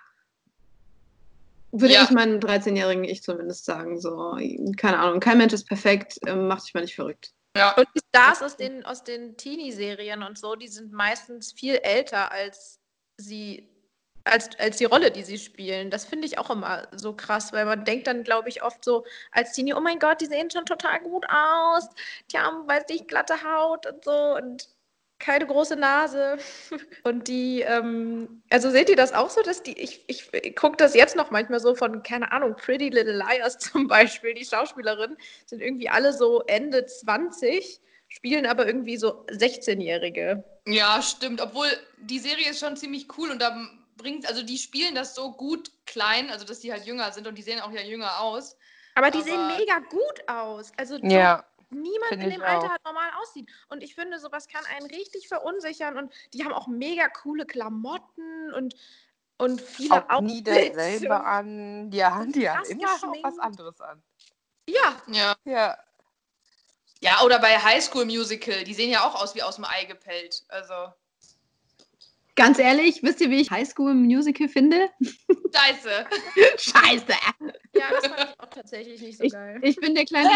[1.70, 2.03] Würde ja.
[2.03, 4.01] ich meinem 13-jährigen Ich zumindest sagen.
[4.01, 4.37] So,
[4.77, 7.31] keine Ahnung, kein Mensch ist perfekt, ähm, macht dich mal nicht verrückt.
[7.57, 7.70] Ja.
[7.77, 12.33] Und die Stars aus den, aus den Teenie-Serien und so, die sind meistens viel älter
[12.33, 12.81] als
[13.22, 13.68] sie
[14.24, 15.90] als, als die Rolle, die sie spielen.
[15.90, 19.04] Das finde ich auch immer so krass, weil man denkt dann, glaube ich, oft so
[19.32, 21.88] als Teenie, oh mein Gott, die sehen schon total gut aus,
[22.30, 24.37] die haben, weiß ich, glatte Haut und so.
[24.37, 24.68] Und
[25.22, 26.37] keine große Nase.
[27.04, 30.94] Und die, ähm, also seht ihr das auch so, dass die, ich, ich gucke das
[30.94, 35.62] jetzt noch manchmal so von, keine Ahnung, Pretty Little Liars zum Beispiel, die Schauspielerinnen sind
[35.62, 37.80] irgendwie alle so Ende 20,
[38.14, 40.44] spielen aber irgendwie so 16-Jährige.
[40.66, 41.40] Ja, stimmt.
[41.40, 43.57] Obwohl die Serie ist schon ziemlich cool und da
[43.96, 47.37] bringt, also die spielen das so gut klein, also dass die halt jünger sind und
[47.37, 48.57] die sehen auch ja jünger aus.
[48.94, 50.72] Aber die aber sehen mega gut aus.
[50.77, 53.51] Also ja niemand in dem Alter halt normal aussieht.
[53.68, 55.96] Und ich finde, sowas kann einen richtig verunsichern.
[55.96, 58.75] Und die haben auch mega coole Klamotten und,
[59.38, 61.90] und viele auch nie dasselbe an.
[61.92, 64.03] Ja, die haben immer auch was anderes an.
[64.68, 65.03] Ja.
[65.09, 65.35] Ja.
[65.44, 65.79] Ja.
[67.02, 69.84] Ja, oder bei High School Musical, die sehen ja auch aus wie aus dem Ei
[69.84, 70.44] gepellt.
[70.48, 70.74] Also.
[72.36, 74.88] Ganz ehrlich, wisst ihr, wie ich High School Musical finde?
[75.54, 76.06] Scheiße.
[76.56, 77.12] Scheiße.
[77.74, 79.58] Ja, das fand ich auch tatsächlich nicht so ich, geil.
[79.62, 80.30] Ich bin der kleine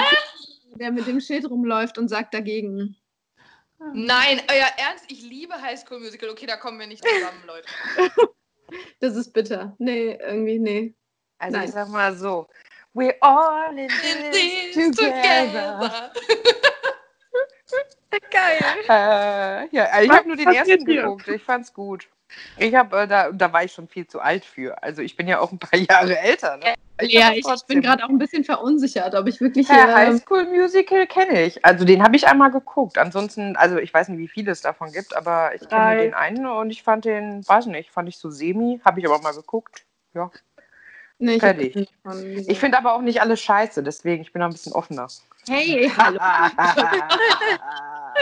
[0.75, 2.97] der mit dem Schild rumläuft und sagt dagegen.
[3.95, 6.31] Nein, euer Ernst, ich liebe High School Musical.
[6.31, 7.69] Okay, da kommen wir nicht zusammen, Leute.
[9.01, 9.75] das ist bitter.
[9.79, 10.95] Nee, irgendwie, nee.
[11.39, 11.69] Also Nein.
[11.69, 12.49] ich sag mal so,
[12.97, 13.89] we're all in, in
[14.33, 15.79] this, together.
[15.79, 16.11] together.
[18.31, 18.61] Geil.
[18.89, 21.29] Äh, ja, ich habe nur den ersten geguckt.
[21.29, 22.09] Ich fand's gut.
[22.57, 24.83] Ich habe äh, da, da war ich schon viel zu alt für.
[24.83, 26.57] Also ich bin ja auch ein paar Jahre älter.
[26.57, 26.75] Ne?
[27.01, 29.69] Ich ja, ich, ich bin gerade auch ein bisschen verunsichert, ob ich wirklich.
[29.69, 31.63] Ja, äh, High School Musical kenne ich.
[31.63, 32.97] Also den habe ich einmal geguckt.
[32.97, 36.47] Ansonsten, also ich weiß nicht, wie viel es davon gibt, aber ich kenne den einen
[36.47, 39.85] und ich fand den, weiß nicht, fand ich so semi, habe ich aber mal geguckt.
[40.15, 40.31] Ja.
[41.19, 44.75] Nee, ich, ich finde aber auch nicht alles scheiße, deswegen ich bin da ein bisschen
[44.75, 45.09] offener.
[45.49, 46.19] Hey, hallo.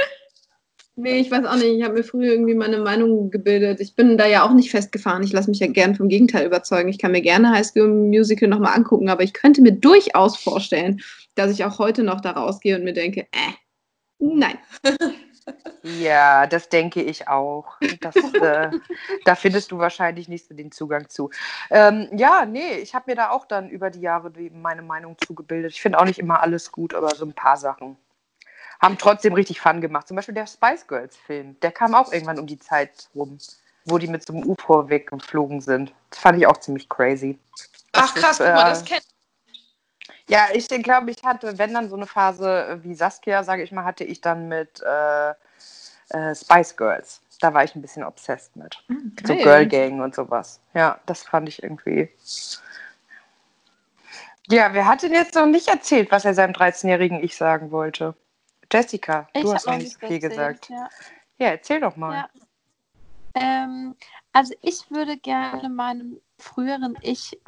[0.97, 1.77] Nee, ich weiß auch nicht.
[1.77, 3.81] Ich habe mir früher irgendwie meine Meinung gebildet.
[3.81, 5.25] Ich bin da ja auch nicht festgefahren.
[5.25, 6.89] Ich lasse mich ja gern vom Gegenteil überzeugen.
[6.89, 11.01] Ich kann mir gerne High School Musical nochmal angucken, aber ich könnte mir durchaus vorstellen,
[11.35, 13.55] dass ich auch heute noch da rausgehe und mir denke, äh,
[14.19, 14.57] nein.
[15.83, 17.77] Ja, das denke ich auch.
[18.01, 18.71] Das, äh,
[19.25, 21.31] da findest du wahrscheinlich nicht so den Zugang zu.
[21.71, 25.73] Ähm, ja, nee, ich habe mir da auch dann über die Jahre meine Meinung zugebildet.
[25.73, 27.97] Ich finde auch nicht immer alles gut, aber so ein paar Sachen
[28.81, 30.09] haben trotzdem richtig Fun gemacht.
[30.09, 33.39] Zum Beispiel der Spice Girls Film, der kam auch irgendwann um die Zeit rum,
[33.85, 35.93] wo die mit so einem UFO weggeflogen sind.
[36.11, 37.39] Das fand ich auch ziemlich crazy.
[37.93, 39.14] Das Ach krass, ist, guck mal, das äh, kennt
[40.29, 43.85] ja, ich glaube, ich hatte, wenn dann so eine Phase wie Saskia, sage ich mal,
[43.85, 45.31] hatte ich dann mit äh,
[46.11, 47.21] äh, Spice Girls.
[47.41, 48.83] Da war ich ein bisschen obsessed mit.
[48.85, 48.95] Okay.
[48.95, 50.61] Hm, so Girl Gang und sowas.
[50.73, 52.09] Ja, das fand ich irgendwie.
[54.51, 58.15] Ja, wer hat denn jetzt noch nicht erzählt, was er seinem 13-jährigen Ich sagen wollte?
[58.73, 60.69] Jessica, ich du hast noch nicht so viel erzählt, gesagt.
[60.69, 60.89] Ja.
[61.39, 61.49] ja.
[61.49, 62.15] erzähl doch mal.
[62.15, 62.29] Ja.
[63.35, 63.97] Ähm,
[64.33, 67.39] also ich würde gerne meinem früheren Ich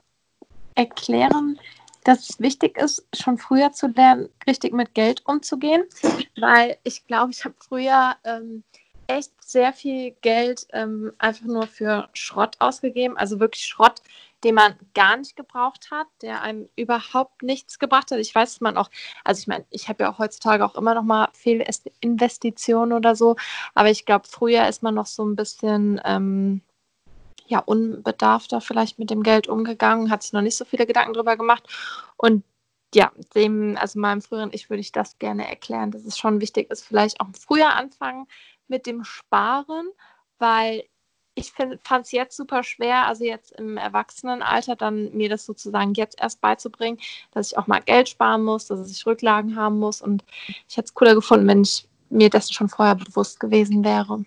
[0.75, 1.59] erklären,
[2.07, 5.85] dass es wichtig ist, schon früher zu lernen, richtig mit Geld umzugehen,
[6.39, 8.63] weil ich glaube, ich habe früher ähm,
[9.09, 14.03] echt sehr viel Geld ähm, einfach nur für Schrott ausgegeben, also wirklich Schrott,
[14.45, 18.19] den man gar nicht gebraucht hat, der einem überhaupt nichts gebracht hat.
[18.19, 18.91] Ich weiß, dass man auch,
[19.25, 23.35] also ich meine, ich habe ja auch heutzutage auch immer noch mal Fehlinvestitionen oder so,
[23.75, 26.61] aber ich glaube, früher ist man noch so ein bisschen ähm,
[27.49, 31.37] ja unbedarfter vielleicht mit dem Geld umgegangen, hat sich noch nicht so viele Gedanken drüber
[31.37, 31.65] gemacht
[32.17, 32.45] und
[32.95, 36.71] ja, dem, also meinem früheren Ich würde ich das gerne erklären, dass es schon wichtig
[36.71, 38.27] ist, vielleicht auch früher anfangen
[38.69, 39.89] mit dem Sparen,
[40.39, 40.85] weil
[41.37, 46.19] ich fand es jetzt super schwer, also jetzt im Erwachsenenalter, dann mir das sozusagen jetzt
[46.19, 46.99] erst beizubringen,
[47.33, 50.01] dass ich auch mal Geld sparen muss, dass ich Rücklagen haben muss.
[50.01, 50.25] Und
[50.67, 54.25] ich hätte es cooler gefunden, wenn ich mir dessen schon vorher bewusst gewesen wäre.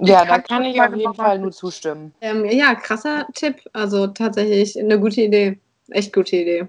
[0.00, 2.14] Ja, da kann ich auf jeden Fall nur zustimmen.
[2.20, 3.56] Ähm, ja, krasser Tipp.
[3.72, 5.58] Also tatsächlich eine gute Idee.
[5.90, 6.68] Echt gute Idee.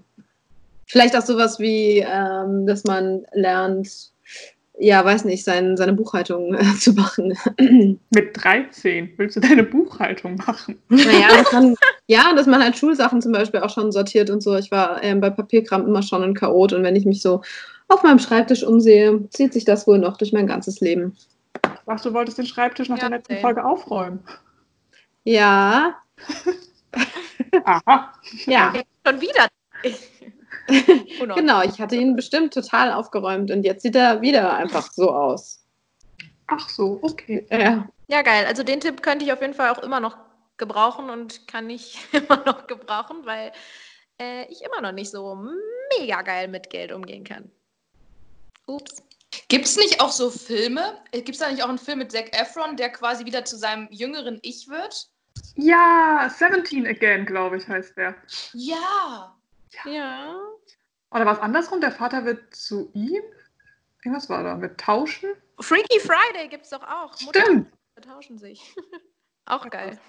[0.86, 4.12] Vielleicht auch sowas wie, ähm, dass man lernt,
[4.80, 7.38] ja, weiß nicht, sein, seine Buchhaltung äh, zu machen.
[8.10, 10.80] Mit 13 willst du deine Buchhaltung machen?
[10.90, 11.76] Naja, dass man,
[12.08, 14.56] ja, dass man halt Schulsachen zum Beispiel auch schon sortiert und so.
[14.56, 17.42] Ich war ähm, bei Papierkram immer schon ein Chaot und wenn ich mich so
[17.88, 21.16] auf meinem Schreibtisch umsehe, zieht sich das wohl noch durch mein ganzes Leben.
[21.90, 23.42] Ach, du wolltest den Schreibtisch nach ja, der letzten okay.
[23.42, 24.24] Folge aufräumen.
[25.24, 25.96] Ja.
[27.66, 28.14] Aha.
[28.46, 28.74] Ja.
[29.06, 29.48] Schon wieder.
[31.36, 35.66] genau, ich hatte ihn bestimmt total aufgeräumt und jetzt sieht er wieder einfach so aus.
[36.46, 37.48] Ach so, okay.
[37.50, 37.88] Ja.
[38.08, 38.46] ja, geil.
[38.46, 40.18] Also den Tipp könnte ich auf jeden Fall auch immer noch
[40.58, 43.52] gebrauchen und kann ich immer noch gebrauchen, weil
[44.22, 45.44] äh, ich immer noch nicht so
[45.98, 47.50] mega geil mit Geld umgehen kann.
[48.68, 49.04] Ups.
[49.48, 50.98] Gibt es nicht auch so Filme?
[51.12, 53.58] Äh, Gibt es da nicht auch einen Film mit Zac Efron, der quasi wieder zu
[53.58, 55.10] seinem jüngeren Ich wird?
[55.56, 58.16] Ja, 17 Again, glaube ich, heißt der.
[58.54, 59.36] Ja.
[59.86, 60.36] Ja.
[61.12, 61.82] Oder was andersrum?
[61.82, 63.22] Der Vater wird zu ihm?
[64.06, 64.56] Was war da?
[64.56, 65.30] Mit Tauschen?
[65.60, 67.14] Freaky Friday gibt es doch auch.
[67.18, 67.72] Stimmt.
[67.96, 68.76] Mutter tauschen sich.
[69.46, 70.00] auch geil.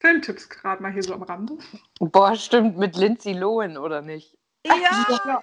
[0.00, 1.58] Filmtipps gerade mal hier so am Rande.
[1.98, 4.38] Boah, stimmt, mit Lindsay Lohan, oder nicht?
[4.64, 4.74] Ja.
[4.76, 5.42] ja.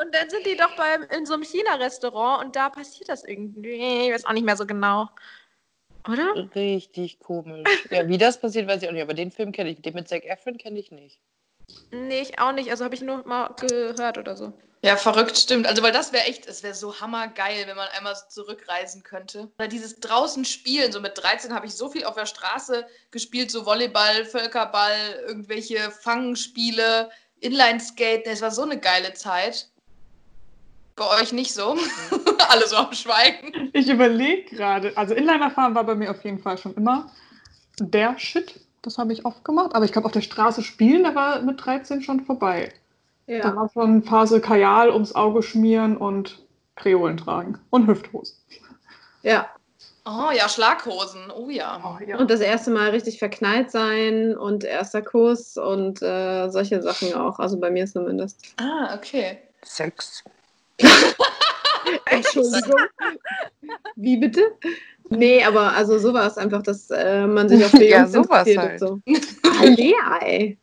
[0.00, 4.06] Und dann sind die doch beim, in so einem China-Restaurant und da passiert das irgendwie.
[4.06, 5.08] Ich weiß auch nicht mehr so genau.
[6.08, 6.48] Oder?
[6.54, 7.68] Richtig komisch.
[7.90, 9.02] Ja, wie das passiert, weiß ich auch nicht.
[9.02, 9.82] Aber den Film kenne ich.
[9.82, 11.20] Den mit Zac Efron kenne ich nicht.
[11.90, 12.70] Nee, ich auch nicht.
[12.70, 14.52] Also habe ich nur mal gehört oder so.
[14.82, 15.66] Ja, verrückt, stimmt.
[15.66, 19.50] Also, weil das wäre echt, es wäre so hammergeil, wenn man einmal so zurückreisen könnte.
[19.58, 23.50] Oder dieses draußen spielen, so mit 13 habe ich so viel auf der Straße gespielt,
[23.50, 28.26] so Volleyball, Völkerball, irgendwelche Fangspiele, Inline-Skate.
[28.28, 29.68] Das war so eine geile Zeit.
[30.98, 31.76] Bei euch nicht so?
[32.48, 33.70] Alle so am Schweigen.
[33.72, 34.92] Ich überlege gerade.
[34.96, 37.10] Also Inlinerfahren war bei mir auf jeden Fall schon immer
[37.78, 38.60] der Shit.
[38.82, 39.74] Das habe ich oft gemacht.
[39.74, 42.72] Aber ich glaube, auf der Straße spielen, da war mit 13 schon vorbei.
[43.26, 43.40] Ja.
[43.40, 46.38] Da war schon Phase Kajal ums Auge schmieren und
[46.76, 47.58] Kreolen tragen.
[47.70, 48.36] Und Hüfthosen.
[49.22, 49.48] Ja.
[50.06, 51.30] Oh ja, Schlaghosen.
[51.30, 51.80] Oh ja.
[51.84, 52.16] Oh, ja.
[52.16, 57.38] Und das erste Mal richtig verknallt sein und erster Kuss und äh, solche Sachen auch.
[57.38, 58.54] Also bei mir zumindest.
[58.56, 59.38] Ah, okay.
[59.62, 60.24] Sex.
[62.06, 62.80] Entschuldigung.
[63.96, 64.42] Wie bitte?
[65.10, 68.82] Nee, aber also sowas einfach, dass äh, man sich auf die ja, sowas halt.
[68.82, 69.00] und so.
[69.44, 70.58] Ah, Lea, ey.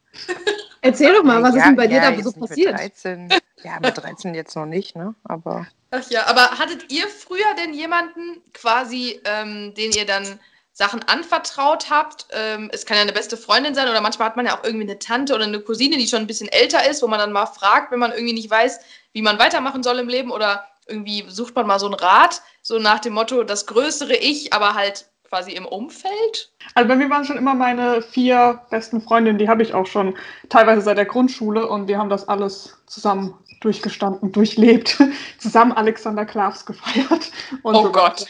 [0.82, 2.73] Erzähl doch mal, was ja, ist denn bei ja, dir da so passiert?
[2.73, 3.30] Mit 13,
[3.63, 5.15] ja, mit 13 jetzt noch nicht, ne?
[5.23, 5.67] Aber.
[5.91, 10.39] Ach ja, aber hattet ihr früher denn jemanden quasi, ähm, den ihr dann
[10.75, 12.27] Sachen anvertraut habt?
[12.31, 14.83] Ähm, es kann ja eine beste Freundin sein oder manchmal hat man ja auch irgendwie
[14.83, 17.45] eine Tante oder eine Cousine, die schon ein bisschen älter ist, wo man dann mal
[17.45, 18.81] fragt, wenn man irgendwie nicht weiß,
[19.13, 22.77] wie man weitermachen soll im Leben oder irgendwie sucht man mal so einen Rat, so
[22.77, 26.51] nach dem Motto, das größere Ich, aber halt quasi im Umfeld?
[26.73, 30.13] Also bei mir waren schon immer meine vier besten Freundinnen, die habe ich auch schon
[30.49, 35.01] teilweise seit der Grundschule und wir haben das alles zusammen durchgestanden, durchlebt,
[35.38, 37.31] zusammen Alexander Klavs gefeiert.
[37.63, 38.27] oh so Gott.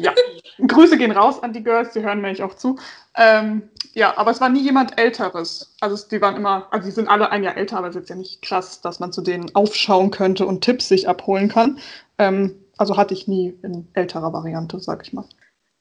[0.00, 0.12] Ja,
[0.66, 2.78] Grüße gehen raus an die Girls, die hören nämlich auch zu.
[3.16, 5.74] Ähm, ja, aber es war nie jemand Älteres.
[5.80, 8.16] Also die waren immer, also die sind alle ein Jahr älter, aber es ist ja
[8.16, 11.78] nicht krass, dass man zu denen aufschauen könnte und Tipps sich abholen kann.
[12.18, 15.24] Ähm, also hatte ich nie in älterer Variante, sag ich mal.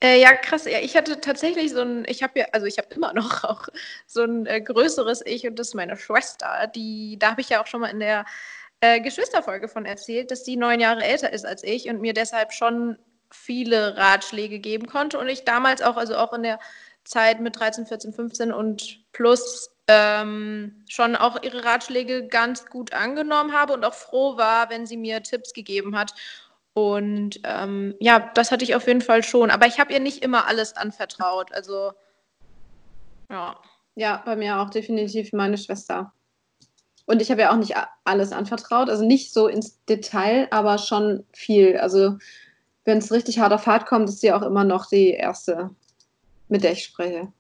[0.04, 0.66] Äh, ja, krass.
[0.66, 3.68] Ja, ich hatte tatsächlich so ein, ich habe ja, also ich habe immer noch auch
[4.08, 6.68] so ein äh, größeres Ich und das ist meine Schwester.
[6.76, 8.26] Die, da habe ich ja auch schon mal in der
[8.82, 12.52] äh, Geschwisterfolge von erzählt, dass die neun Jahre älter ist als ich und mir deshalb
[12.52, 12.98] schon
[13.32, 16.60] viele Ratschläge geben konnte und ich damals auch, also auch in der
[17.04, 23.54] Zeit mit 13, 14, 15 und plus ähm, schon auch ihre Ratschläge ganz gut angenommen
[23.54, 26.14] habe und auch froh war, wenn sie mir Tipps gegeben hat.
[26.74, 29.52] Und ähm, ja, das hatte ich auf jeden Fall schon.
[29.52, 31.52] Aber ich habe ihr nicht immer alles anvertraut.
[31.52, 31.92] Also,
[33.30, 33.58] ja.
[33.96, 36.14] Ja, bei mir auch definitiv meine Schwester.
[37.06, 38.90] Und ich habe ja auch nicht alles anvertraut.
[38.90, 41.78] Also nicht so ins Detail, aber schon viel.
[41.78, 42.18] Also,
[42.84, 45.70] wenn es richtig hart auf Fahrt kommt, ist sie auch immer noch die erste,
[46.48, 47.32] mit der ich spreche.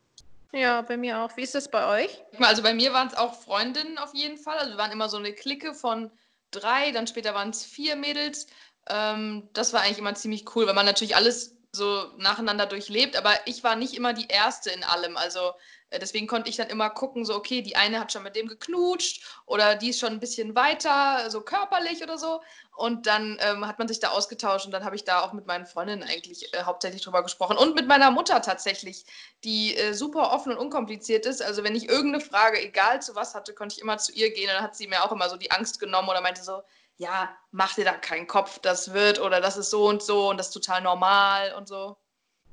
[0.53, 1.35] Ja, bei mir auch.
[1.37, 2.21] Wie ist das bei euch?
[2.39, 4.57] Also bei mir waren es auch Freundinnen auf jeden Fall.
[4.57, 6.11] Also wir waren immer so eine Clique von
[6.51, 8.47] drei, dann später waren es vier Mädels.
[8.89, 13.31] Ähm, das war eigentlich immer ziemlich cool, weil man natürlich alles so nacheinander durchlebt, aber
[13.45, 15.15] ich war nicht immer die Erste in allem.
[15.15, 15.53] Also
[15.99, 19.23] deswegen konnte ich dann immer gucken, so, okay, die eine hat schon mit dem geknutscht
[19.45, 22.41] oder die ist schon ein bisschen weiter, so körperlich oder so.
[22.75, 25.45] Und dann ähm, hat man sich da ausgetauscht und dann habe ich da auch mit
[25.45, 27.57] meinen Freundinnen eigentlich äh, hauptsächlich drüber gesprochen.
[27.57, 29.05] Und mit meiner Mutter tatsächlich,
[29.43, 31.41] die äh, super offen und unkompliziert ist.
[31.41, 34.49] Also wenn ich irgendeine Frage, egal zu was hatte, konnte ich immer zu ihr gehen
[34.49, 36.61] und dann hat sie mir auch immer so die Angst genommen oder meinte so,
[36.97, 40.37] ja, mach dir da keinen Kopf, das wird oder das ist so und so und
[40.37, 41.97] das ist total normal und so.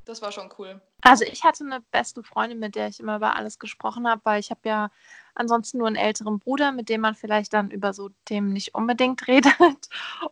[0.08, 0.80] Das war schon cool.
[1.02, 4.40] Also ich hatte eine beste Freundin, mit der ich immer über alles gesprochen habe, weil
[4.40, 4.90] ich habe ja
[5.34, 9.28] ansonsten nur einen älteren Bruder, mit dem man vielleicht dann über so Themen nicht unbedingt
[9.28, 9.54] redet.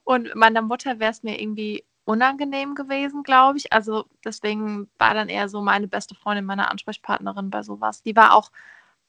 [0.05, 3.71] Und meiner Mutter wäre es mir irgendwie unangenehm gewesen, glaube ich.
[3.71, 8.03] Also deswegen war dann eher so meine beste Freundin, meine Ansprechpartnerin bei sowas.
[8.03, 8.51] Die war auch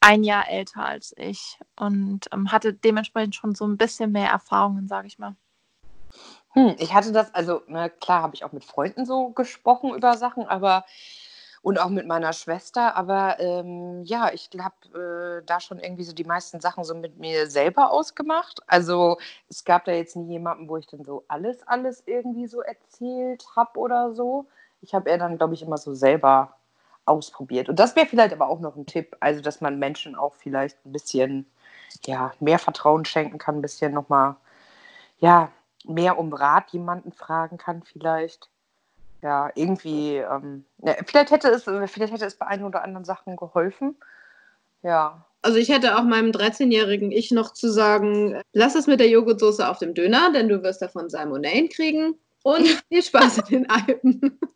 [0.01, 4.89] ein Jahr älter als ich und ähm, hatte dementsprechend schon so ein bisschen mehr Erfahrungen,
[4.89, 5.38] sage ich mal.
[6.58, 10.17] Hm, ich hatte das, also na, klar habe ich auch mit Freunden so gesprochen über
[10.17, 10.86] Sachen, aber
[11.62, 16.13] und auch mit meiner Schwester, aber ähm, ja, ich habe äh, da schon irgendwie so
[16.13, 18.62] die meisten Sachen so mit mir selber ausgemacht.
[18.65, 22.62] Also es gab da jetzt nie jemanden, wo ich dann so alles, alles irgendwie so
[22.62, 24.48] erzählt habe oder so.
[24.82, 26.56] Ich habe eher dann, glaube ich, immer so selber
[27.06, 27.70] ausprobiert.
[27.70, 30.84] Und das wäre vielleicht aber auch noch ein Tipp, also dass man Menschen auch vielleicht
[30.86, 31.46] ein bisschen
[32.06, 34.38] ja, mehr Vertrauen schenken kann, ein bisschen nochmal,
[35.20, 35.52] ja,
[35.88, 38.50] mehr um Rat jemanden fragen kann vielleicht.
[39.21, 43.36] Ja, irgendwie, ähm, ja, vielleicht hätte es, vielleicht hätte es bei ein oder anderen Sachen
[43.36, 43.97] geholfen.
[44.84, 49.10] Ja, Also ich hätte auch meinem 13-jährigen Ich noch zu sagen, lass es mit der
[49.10, 52.15] Joghurtsoße auf dem Döner, denn du wirst davon Salmonellen kriegen.
[52.43, 54.39] Und viel Spaß in den Alpen.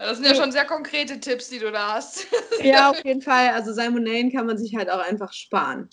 [0.00, 2.28] Das sind ja schon sehr konkrete Tipps, die du da hast.
[2.62, 3.48] Ja, auf jeden Fall.
[3.48, 5.90] Also Salmonellen kann man sich halt auch einfach sparen.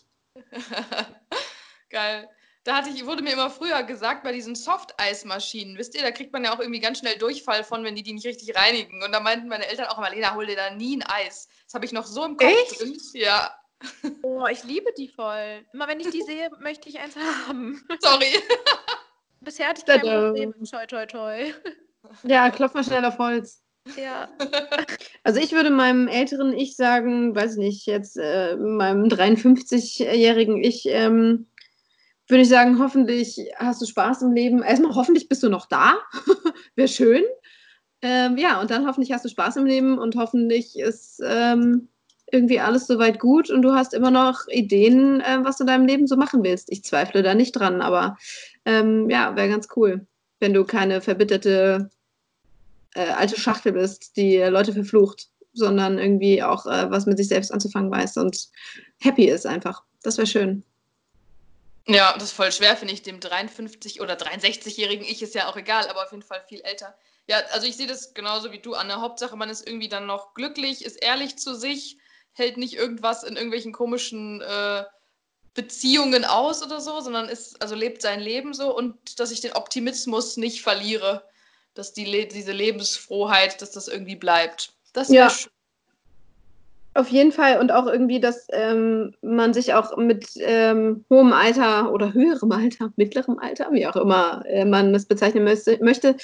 [1.89, 2.29] Geil.
[2.65, 6.33] Da hatte ich, wurde mir immer früher gesagt, bei diesen Soft-Eismaschinen, wisst ihr, da kriegt
[6.33, 9.03] man ja auch irgendwie ganz schnell Durchfall von, wenn die die nicht richtig reinigen.
[9.03, 11.47] Und da meinten meine Eltern auch immer, Lena, hol dir da nie ein Eis.
[11.65, 12.81] Das habe ich noch so im Kopf Echt?
[12.81, 12.99] drin.
[13.13, 13.55] Ja.
[14.23, 15.63] Oh, ich liebe die voll.
[15.73, 17.85] Immer wenn ich die sehe, möchte ich eins haben.
[17.99, 18.39] Sorry.
[19.41, 20.53] Bisher hatte ich kein Problem.
[20.67, 21.53] Toi, toi, toi.
[22.23, 23.63] Ja, klopf mal schnell auf Holz.
[23.97, 24.29] Ja.
[25.23, 31.47] Also ich würde meinem älteren Ich sagen, weiß nicht, jetzt äh, meinem 53-jährigen Ich, ähm,
[32.27, 34.63] würde ich sagen, hoffentlich hast du Spaß im Leben.
[34.63, 35.95] Erstmal hoffentlich bist du noch da.
[36.75, 37.23] Wäre schön.
[38.01, 41.87] Ähm, ja, und dann hoffentlich hast du Spaß im Leben und hoffentlich ist ähm,
[42.31, 45.85] irgendwie alles soweit gut und du hast immer noch Ideen, äh, was du in deinem
[45.85, 46.71] Leben so machen willst.
[46.71, 48.17] Ich zweifle da nicht dran, aber
[48.65, 50.05] ähm, ja, wäre ganz cool,
[50.39, 51.89] wenn du keine verbitterte
[52.95, 57.51] äh, alte Schachtel bist, die Leute verflucht, sondern irgendwie auch äh, was mit sich selbst
[57.51, 58.49] anzufangen weiß und
[58.99, 59.83] happy ist einfach.
[60.03, 60.63] Das wäre schön.
[61.87, 63.03] Ja, das ist voll schwer, finde ich.
[63.03, 66.97] Dem 53- oder 63-jährigen Ich ist ja auch egal, aber auf jeden Fall viel älter.
[67.27, 69.01] Ja, also ich sehe das genauso wie du, Anne.
[69.01, 71.97] Hauptsache, man ist irgendwie dann noch glücklich, ist ehrlich zu sich,
[72.33, 74.83] hält nicht irgendwas in irgendwelchen komischen äh,
[75.53, 79.53] Beziehungen aus oder so, sondern ist, also lebt sein Leben so und dass ich den
[79.53, 81.27] Optimismus nicht verliere,
[81.75, 84.73] dass die, diese Lebensfroheit, dass das irgendwie bleibt.
[84.93, 85.29] Das ja.
[85.29, 85.51] schön.
[86.95, 87.59] Auf jeden Fall.
[87.59, 92.93] Und auch irgendwie, dass ähm, man sich auch mit ähm, hohem Alter oder höherem Alter,
[92.95, 96.15] mittlerem Alter, wie auch immer äh, man es bezeichnen möchte, möchte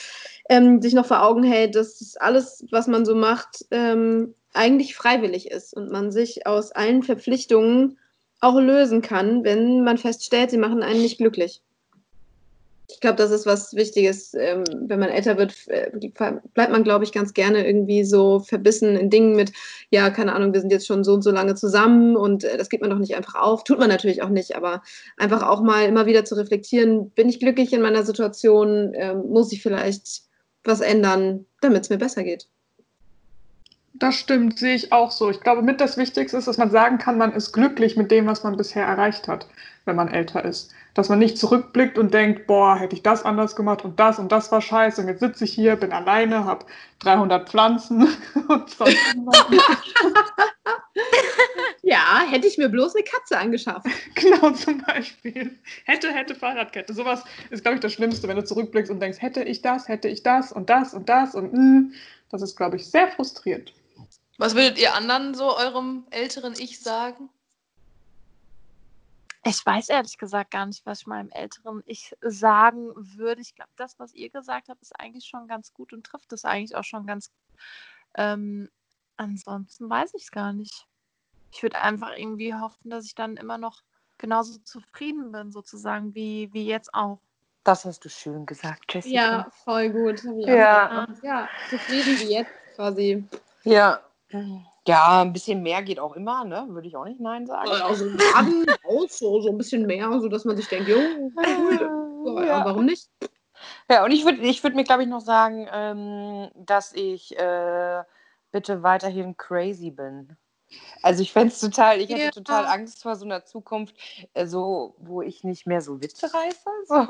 [0.49, 5.51] ähm, sich noch vor Augen hält, dass alles, was man so macht, ähm, eigentlich freiwillig
[5.51, 7.97] ist und man sich aus allen Verpflichtungen
[8.39, 11.61] auch lösen kann, wenn man feststellt, sie machen einen nicht glücklich
[12.93, 14.33] ich glaube, das ist was Wichtiges.
[14.33, 15.91] Ähm, wenn man älter wird, äh,
[16.53, 19.51] bleibt man, glaube ich, ganz gerne irgendwie so verbissen in Dingen mit,
[19.89, 22.69] ja, keine Ahnung, wir sind jetzt schon so und so lange zusammen und äh, das
[22.69, 23.63] gibt man doch nicht einfach auf.
[23.63, 24.81] Tut man natürlich auch nicht, aber
[25.17, 28.93] einfach auch mal immer wieder zu reflektieren, bin ich glücklich in meiner Situation?
[28.95, 30.23] Ähm, muss ich vielleicht
[30.63, 32.47] was ändern, damit es mir besser geht?
[34.01, 35.29] Das stimmt, sehe ich auch so.
[35.29, 38.25] Ich glaube, mit das Wichtigste ist, dass man sagen kann, man ist glücklich mit dem,
[38.25, 39.47] was man bisher erreicht hat,
[39.85, 43.55] wenn man älter ist dass man nicht zurückblickt und denkt, boah, hätte ich das anders
[43.55, 46.65] gemacht und das und das war scheiße und jetzt sitze ich hier, bin alleine, habe
[46.99, 48.07] 300 Pflanzen
[48.47, 48.97] und sonst
[51.83, 53.87] Ja, hätte ich mir bloß eine Katze angeschafft.
[54.15, 55.57] Genau, zum Beispiel.
[55.85, 56.93] Hätte, hätte Fahrradkette.
[56.93, 60.07] Sowas ist, glaube ich, das Schlimmste, wenn du zurückblickst und denkst, hätte ich das, hätte
[60.07, 61.91] ich das und das und das und mh.
[62.29, 63.73] das ist, glaube ich, sehr frustrierend.
[64.41, 67.29] Was würdet ihr anderen so eurem älteren Ich sagen?
[69.43, 73.39] Ich weiß ehrlich gesagt gar nicht, was ich meinem älteren Ich sagen würde.
[73.39, 76.43] Ich glaube, das, was ihr gesagt habt, ist eigentlich schon ganz gut und trifft es
[76.43, 77.59] eigentlich auch schon ganz gut.
[78.15, 78.69] Ähm,
[79.15, 80.87] ansonsten weiß ich es gar nicht.
[81.51, 83.83] Ich würde einfach irgendwie hoffen, dass ich dann immer noch
[84.17, 87.19] genauso zufrieden bin, sozusagen, wie, wie jetzt auch.
[87.63, 89.13] Das hast du schön gesagt, Jessica.
[89.13, 90.23] Ja, voll gut.
[90.23, 91.07] Ja.
[91.21, 93.23] ja, zufrieden wie jetzt quasi.
[93.65, 94.01] Ja.
[94.87, 96.65] Ja, ein bisschen mehr geht auch immer, ne?
[96.69, 97.69] Würde ich auch nicht Nein sagen.
[97.69, 102.45] Also Laden auch so, so ein bisschen mehr, so dass man sich denkt, jo, cool.
[102.45, 102.65] Ja.
[102.65, 103.09] warum nicht?
[103.89, 108.03] Ja, und ich würde ich würd mir, glaube ich, noch sagen, ähm, dass ich äh,
[108.51, 110.35] bitte weiterhin crazy bin.
[111.01, 112.31] Also ich fände es total, ich hätte ja.
[112.31, 113.95] total Angst vor so einer Zukunft,
[114.33, 116.69] äh, so, wo ich nicht mehr so Witze reiße.
[116.87, 117.05] So.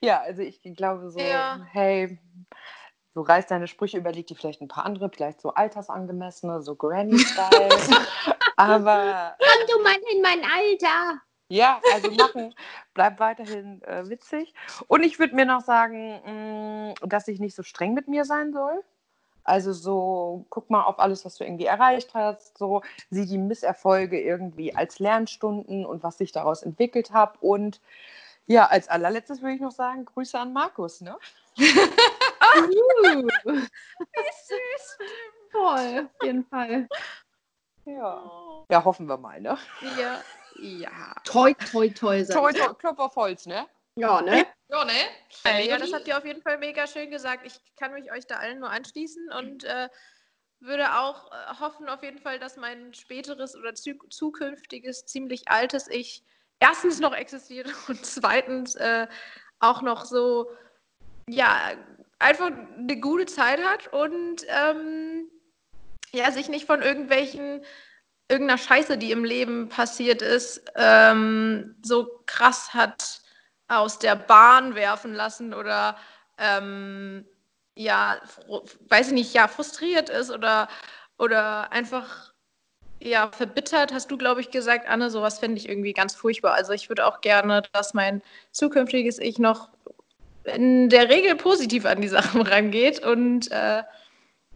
[0.00, 1.64] Ja, also ich glaube so, ja.
[1.70, 2.18] hey,
[3.14, 7.68] so reiß deine Sprüche, überleg dir vielleicht ein paar andere, vielleicht so altersangemessene, so Granny-Style.
[8.56, 9.36] Aber.
[9.38, 11.20] Komm du mal in mein Alter!
[11.48, 12.54] Ja, also machen,
[12.94, 14.54] bleib weiterhin äh, witzig.
[14.86, 18.24] Und ich würde mir noch sagen, mh, mm, dass ich nicht so streng mit mir
[18.24, 18.84] sein soll.
[19.42, 24.20] Also so, guck mal auf alles, was du irgendwie erreicht hast, so sieh die Misserfolge
[24.20, 27.36] irgendwie als Lernstunden und was ich daraus entwickelt habe.
[27.40, 27.80] Und
[28.46, 31.16] ja, als allerletztes würde ich noch sagen, Grüße an Markus, ne?
[32.56, 34.98] uh, wie süß.
[35.50, 36.88] Voll, auf jeden Fall.
[37.84, 38.64] Ja.
[38.70, 39.58] Ja, hoffen wir mal, ne?
[39.98, 40.22] Ja.
[40.58, 41.14] Ja.
[41.24, 42.24] Toi, toi, toi.
[42.24, 43.66] Toi, toi, Klopf auf Holz, ne?
[43.96, 44.46] Ja, ne?
[44.68, 45.64] Ja, ne?
[45.66, 47.46] Ja, das habt ihr auf jeden Fall mega schön gesagt.
[47.46, 49.88] Ich kann mich euch da allen nur anschließen und äh,
[50.60, 56.22] würde auch äh, hoffen auf jeden Fall, dass mein späteres oder zukünftiges, ziemlich altes Ich
[56.60, 59.06] erstens noch existiert und zweitens äh,
[59.58, 60.50] auch noch so,
[61.28, 61.72] ja,
[62.20, 65.28] einfach eine gute Zeit hat und ähm,
[66.12, 67.62] ja, sich nicht von irgendwelchen
[68.28, 73.22] irgendeiner Scheiße, die im Leben passiert ist, ähm, so krass hat
[73.66, 75.96] aus der Bahn werfen lassen oder
[76.38, 77.26] ähm,
[77.74, 78.20] ja,
[78.88, 80.68] weiß ich nicht, ja, frustriert ist oder,
[81.18, 82.32] oder einfach
[83.00, 86.52] ja, verbittert, hast du, glaube ich, gesagt, Anne, sowas fände ich irgendwie ganz furchtbar.
[86.52, 89.70] Also ich würde auch gerne, dass mein zukünftiges Ich noch
[90.44, 93.82] in der Regel positiv an die Sachen rangeht und äh,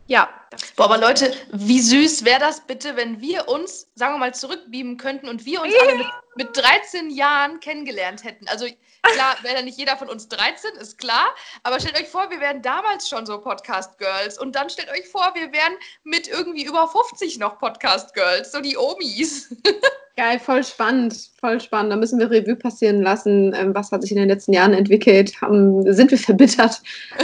[0.07, 0.29] ja.
[0.77, 4.99] Boah, aber Leute, wie süß wäre das bitte, wenn wir uns, sagen wir mal, zurückbeamen
[4.99, 6.07] könnten und wir uns alle mit,
[6.37, 8.47] mit 13 Jahren kennengelernt hätten.
[8.49, 8.67] Also
[9.13, 12.63] klar, wäre nicht jeder von uns 13, ist klar, aber stellt euch vor, wir wären
[12.63, 17.39] damals schon so Podcast-Girls und dann stellt euch vor, wir wären mit irgendwie über 50
[17.39, 19.55] noch Podcast-Girls, so die Omis.
[20.17, 21.93] Geil, voll spannend, voll spannend.
[21.93, 23.53] Da müssen wir Revue passieren lassen.
[23.53, 25.41] Ähm, was hat sich in den letzten Jahren entwickelt?
[25.41, 26.81] Haben, sind wir verbittert?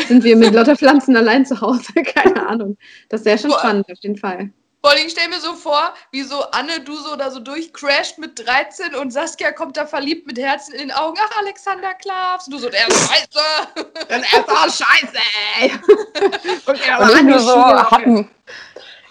[0.09, 1.93] Sind wir mit lauter Pflanzen allein zu Hause?
[2.05, 2.76] Keine Ahnung.
[3.09, 4.51] Das sehr schon spannend, auf jeden Fall.
[4.83, 8.16] Vor allem, ich stelle mir so vor, wie so Anne, du so da so durchcrasht
[8.18, 11.18] mit 13 und Saskia kommt da verliebt mit Herzen in den Augen.
[11.22, 12.47] Ach, Alexander Klavs.
[12.47, 13.28] Du so, der ist scheiße.
[14.09, 15.18] der ist auch scheiße,
[15.61, 15.72] ey.
[16.66, 18.31] und er war nur so, hatten,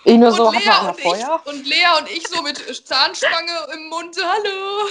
[0.03, 1.41] ich nur und so, Lea und, Feuer?
[1.43, 4.89] Ich, und Lea und ich so mit Zahnspange im Mund, hallo.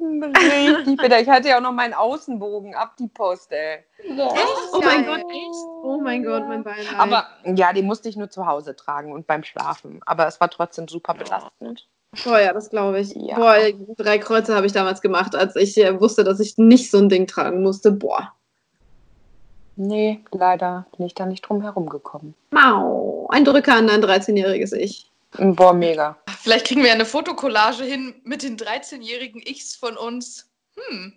[0.00, 1.16] Richtig bitte.
[1.16, 3.84] Ich hatte ja auch noch meinen Außenbogen ab die Post, ey.
[4.16, 4.34] Oh,
[4.72, 5.54] oh mein Gott, echt?
[5.82, 6.86] Oh mein Gott, mein Bein.
[6.96, 10.00] Aber ja, die musste ich nur zu Hause tragen und beim Schlafen.
[10.06, 11.88] Aber es war trotzdem super belastend.
[12.24, 13.12] Boah, ja, das glaube ich.
[13.14, 13.36] Ja.
[13.36, 13.56] Boah,
[13.96, 17.08] drei Kreuze habe ich damals gemacht, als ich äh, wusste, dass ich nicht so ein
[17.08, 17.92] Ding tragen musste.
[17.92, 18.32] Boah.
[19.80, 22.34] Nee, leider bin ich da nicht drum herum gekommen.
[22.50, 25.08] Mau, ein Drücker an dein 13-jähriges Ich.
[25.38, 26.18] Boah, mega.
[26.40, 30.50] Vielleicht kriegen wir eine Fotokollage hin mit den 13-jährigen Ichs von uns.
[30.76, 31.12] Hm.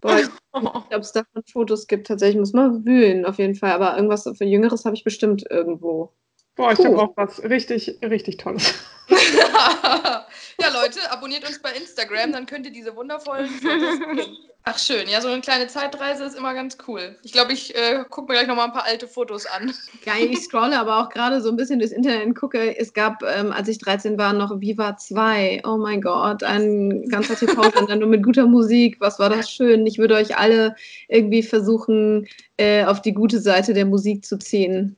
[0.00, 2.08] Boah, ich glaube, es davon Fotos gibt.
[2.08, 3.70] Tatsächlich muss man wühlen, auf jeden Fall.
[3.70, 6.10] Aber irgendwas für Jüngeres habe ich bestimmt irgendwo.
[6.56, 8.74] Boah, ich habe auch was richtig, richtig Tolles.
[10.60, 14.36] ja, Leute, abonniert uns bei Instagram, dann könnt ihr diese wundervollen Fotos sehen.
[14.66, 17.16] Ach schön, ja, so eine kleine Zeitreise ist immer ganz cool.
[17.22, 19.74] Ich glaube, ich äh, gucke mir gleich nochmal ein paar alte Fotos an.
[20.06, 23.22] Geil, ich scrolle aber auch gerade so ein bisschen durchs Internet und gucke, es gab,
[23.24, 25.62] ähm, als ich 13 war, noch Viva 2.
[25.66, 28.96] Oh mein Gott, ein ganzer TV-Sender nur mit guter Musik.
[29.00, 29.86] Was war das schön.
[29.86, 30.74] Ich würde euch alle
[31.08, 32.26] irgendwie versuchen,
[32.56, 34.96] äh, auf die gute Seite der Musik zu ziehen.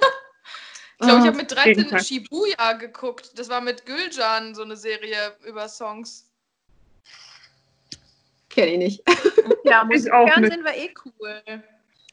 [1.01, 3.39] Ich glaube, ich habe mit 13 Shibuya geguckt.
[3.39, 6.29] Das war mit Gülcan so eine Serie über Songs.
[8.49, 9.03] Kenne ich nicht.
[9.65, 11.43] Ja, Musikfernsehen war eh cool.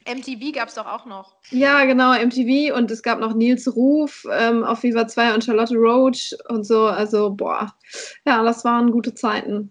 [0.06, 1.36] MTV gab es doch auch noch.
[1.50, 5.74] Ja, genau, MTV und es gab noch Nils Ruf ähm, auf Viva 2 und Charlotte
[5.74, 6.86] Roach und so.
[6.86, 7.74] Also, boah,
[8.26, 9.70] ja, das waren gute Zeiten.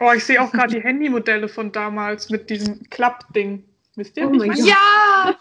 [0.00, 3.64] Oh, ich sehe auch gerade die Handymodelle von damals mit diesem Klappding.
[3.96, 4.28] Wisst ihr?
[4.28, 5.34] Oh ja!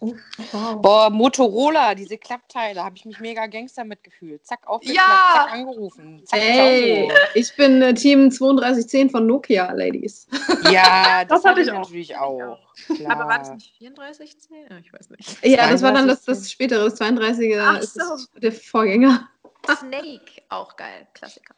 [0.00, 0.14] Oh,
[0.52, 0.80] wow.
[0.80, 4.46] Boah, Motorola, diese Klappteile, habe ich mich mega Gangster mitgefühlt.
[4.46, 5.32] Zack, aufgeklappt, ja!
[5.34, 6.22] zack, angerufen.
[6.24, 10.28] Zack, Ey, ich bin äh, Team 3210 von Nokia, Ladies.
[10.70, 11.78] Ja, das, das hatte ich auch.
[11.78, 12.58] natürlich auch.
[12.94, 13.10] Klar.
[13.10, 14.84] Aber war das nicht 3410?
[14.84, 15.44] Ich weiß nicht.
[15.44, 18.14] Ja, das war dann das, das spätere, das 32er Ach so.
[18.14, 19.28] ist der Vorgänger.
[19.76, 21.54] Snake, auch geil, Klassiker.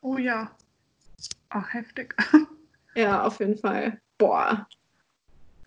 [0.00, 0.50] Oh ja.
[1.50, 2.14] Ach, heftig.
[2.94, 4.00] Ja, auf jeden Fall.
[4.18, 4.66] Boah,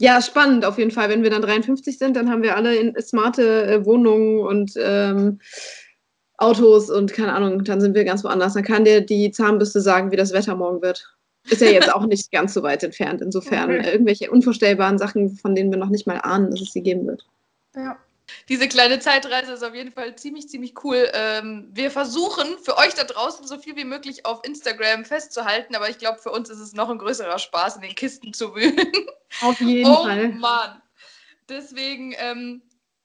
[0.04, 1.08] ja, spannend auf jeden Fall.
[1.08, 5.39] Wenn wir dann 53 sind, dann haben wir alle in, smarte äh, Wohnungen und ähm,
[6.38, 8.54] Autos und keine Ahnung, dann sind wir ganz woanders.
[8.54, 11.16] Dann kann dir die Zahnbürste sagen, wie das Wetter morgen wird.
[11.49, 13.22] Ist ja jetzt auch nicht ganz so weit entfernt.
[13.22, 13.91] Insofern okay.
[13.93, 17.26] irgendwelche unvorstellbaren Sachen, von denen wir noch nicht mal ahnen, dass es sie geben wird.
[17.74, 17.97] Ja
[18.50, 21.10] diese kleine Zeitreise ist auf jeden Fall ziemlich, ziemlich cool.
[21.14, 25.89] Ähm, wir versuchen für euch da draußen so viel wie möglich auf Instagram festzuhalten, aber
[25.89, 28.78] ich glaube, für uns ist es noch ein größerer Spaß, in den Kisten zu wühlen.
[29.41, 30.32] Auf jeden oh, Fall.
[30.34, 30.82] Oh Mann.
[31.50, 32.62] Deswegen ähm,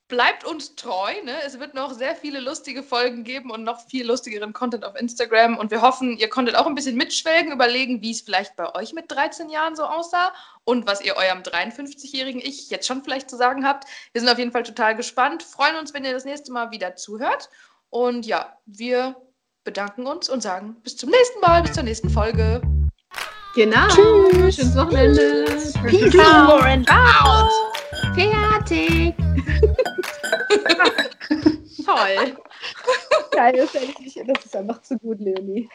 [0.09, 1.13] bleibt uns treu.
[1.23, 1.35] Ne?
[1.45, 5.57] Es wird noch sehr viele lustige Folgen geben und noch viel lustigeren Content auf Instagram.
[5.57, 8.91] Und wir hoffen, ihr konntet auch ein bisschen mitschwelgen, überlegen, wie es vielleicht bei euch
[8.91, 10.33] mit 13 Jahren so aussah
[10.65, 13.85] und was ihr eurem 53-jährigen Ich jetzt schon vielleicht zu sagen habt.
[14.11, 15.43] Wir sind auf jeden Fall total gespannt.
[15.43, 17.49] Freuen uns, wenn ihr das nächste Mal wieder zuhört.
[17.91, 19.15] Und ja, wir
[19.63, 22.61] bedanken uns und sagen bis zum nächsten Mal, bis zur nächsten Folge.
[23.53, 23.87] Genau.
[23.87, 24.55] Tschüss.
[24.55, 25.45] Schönes Wochenende.
[25.87, 27.51] Peace out and out.
[28.15, 29.15] Fertig.
[31.85, 32.37] Toll.
[33.31, 35.69] Geil, das ist einfach zu gut, Leonie.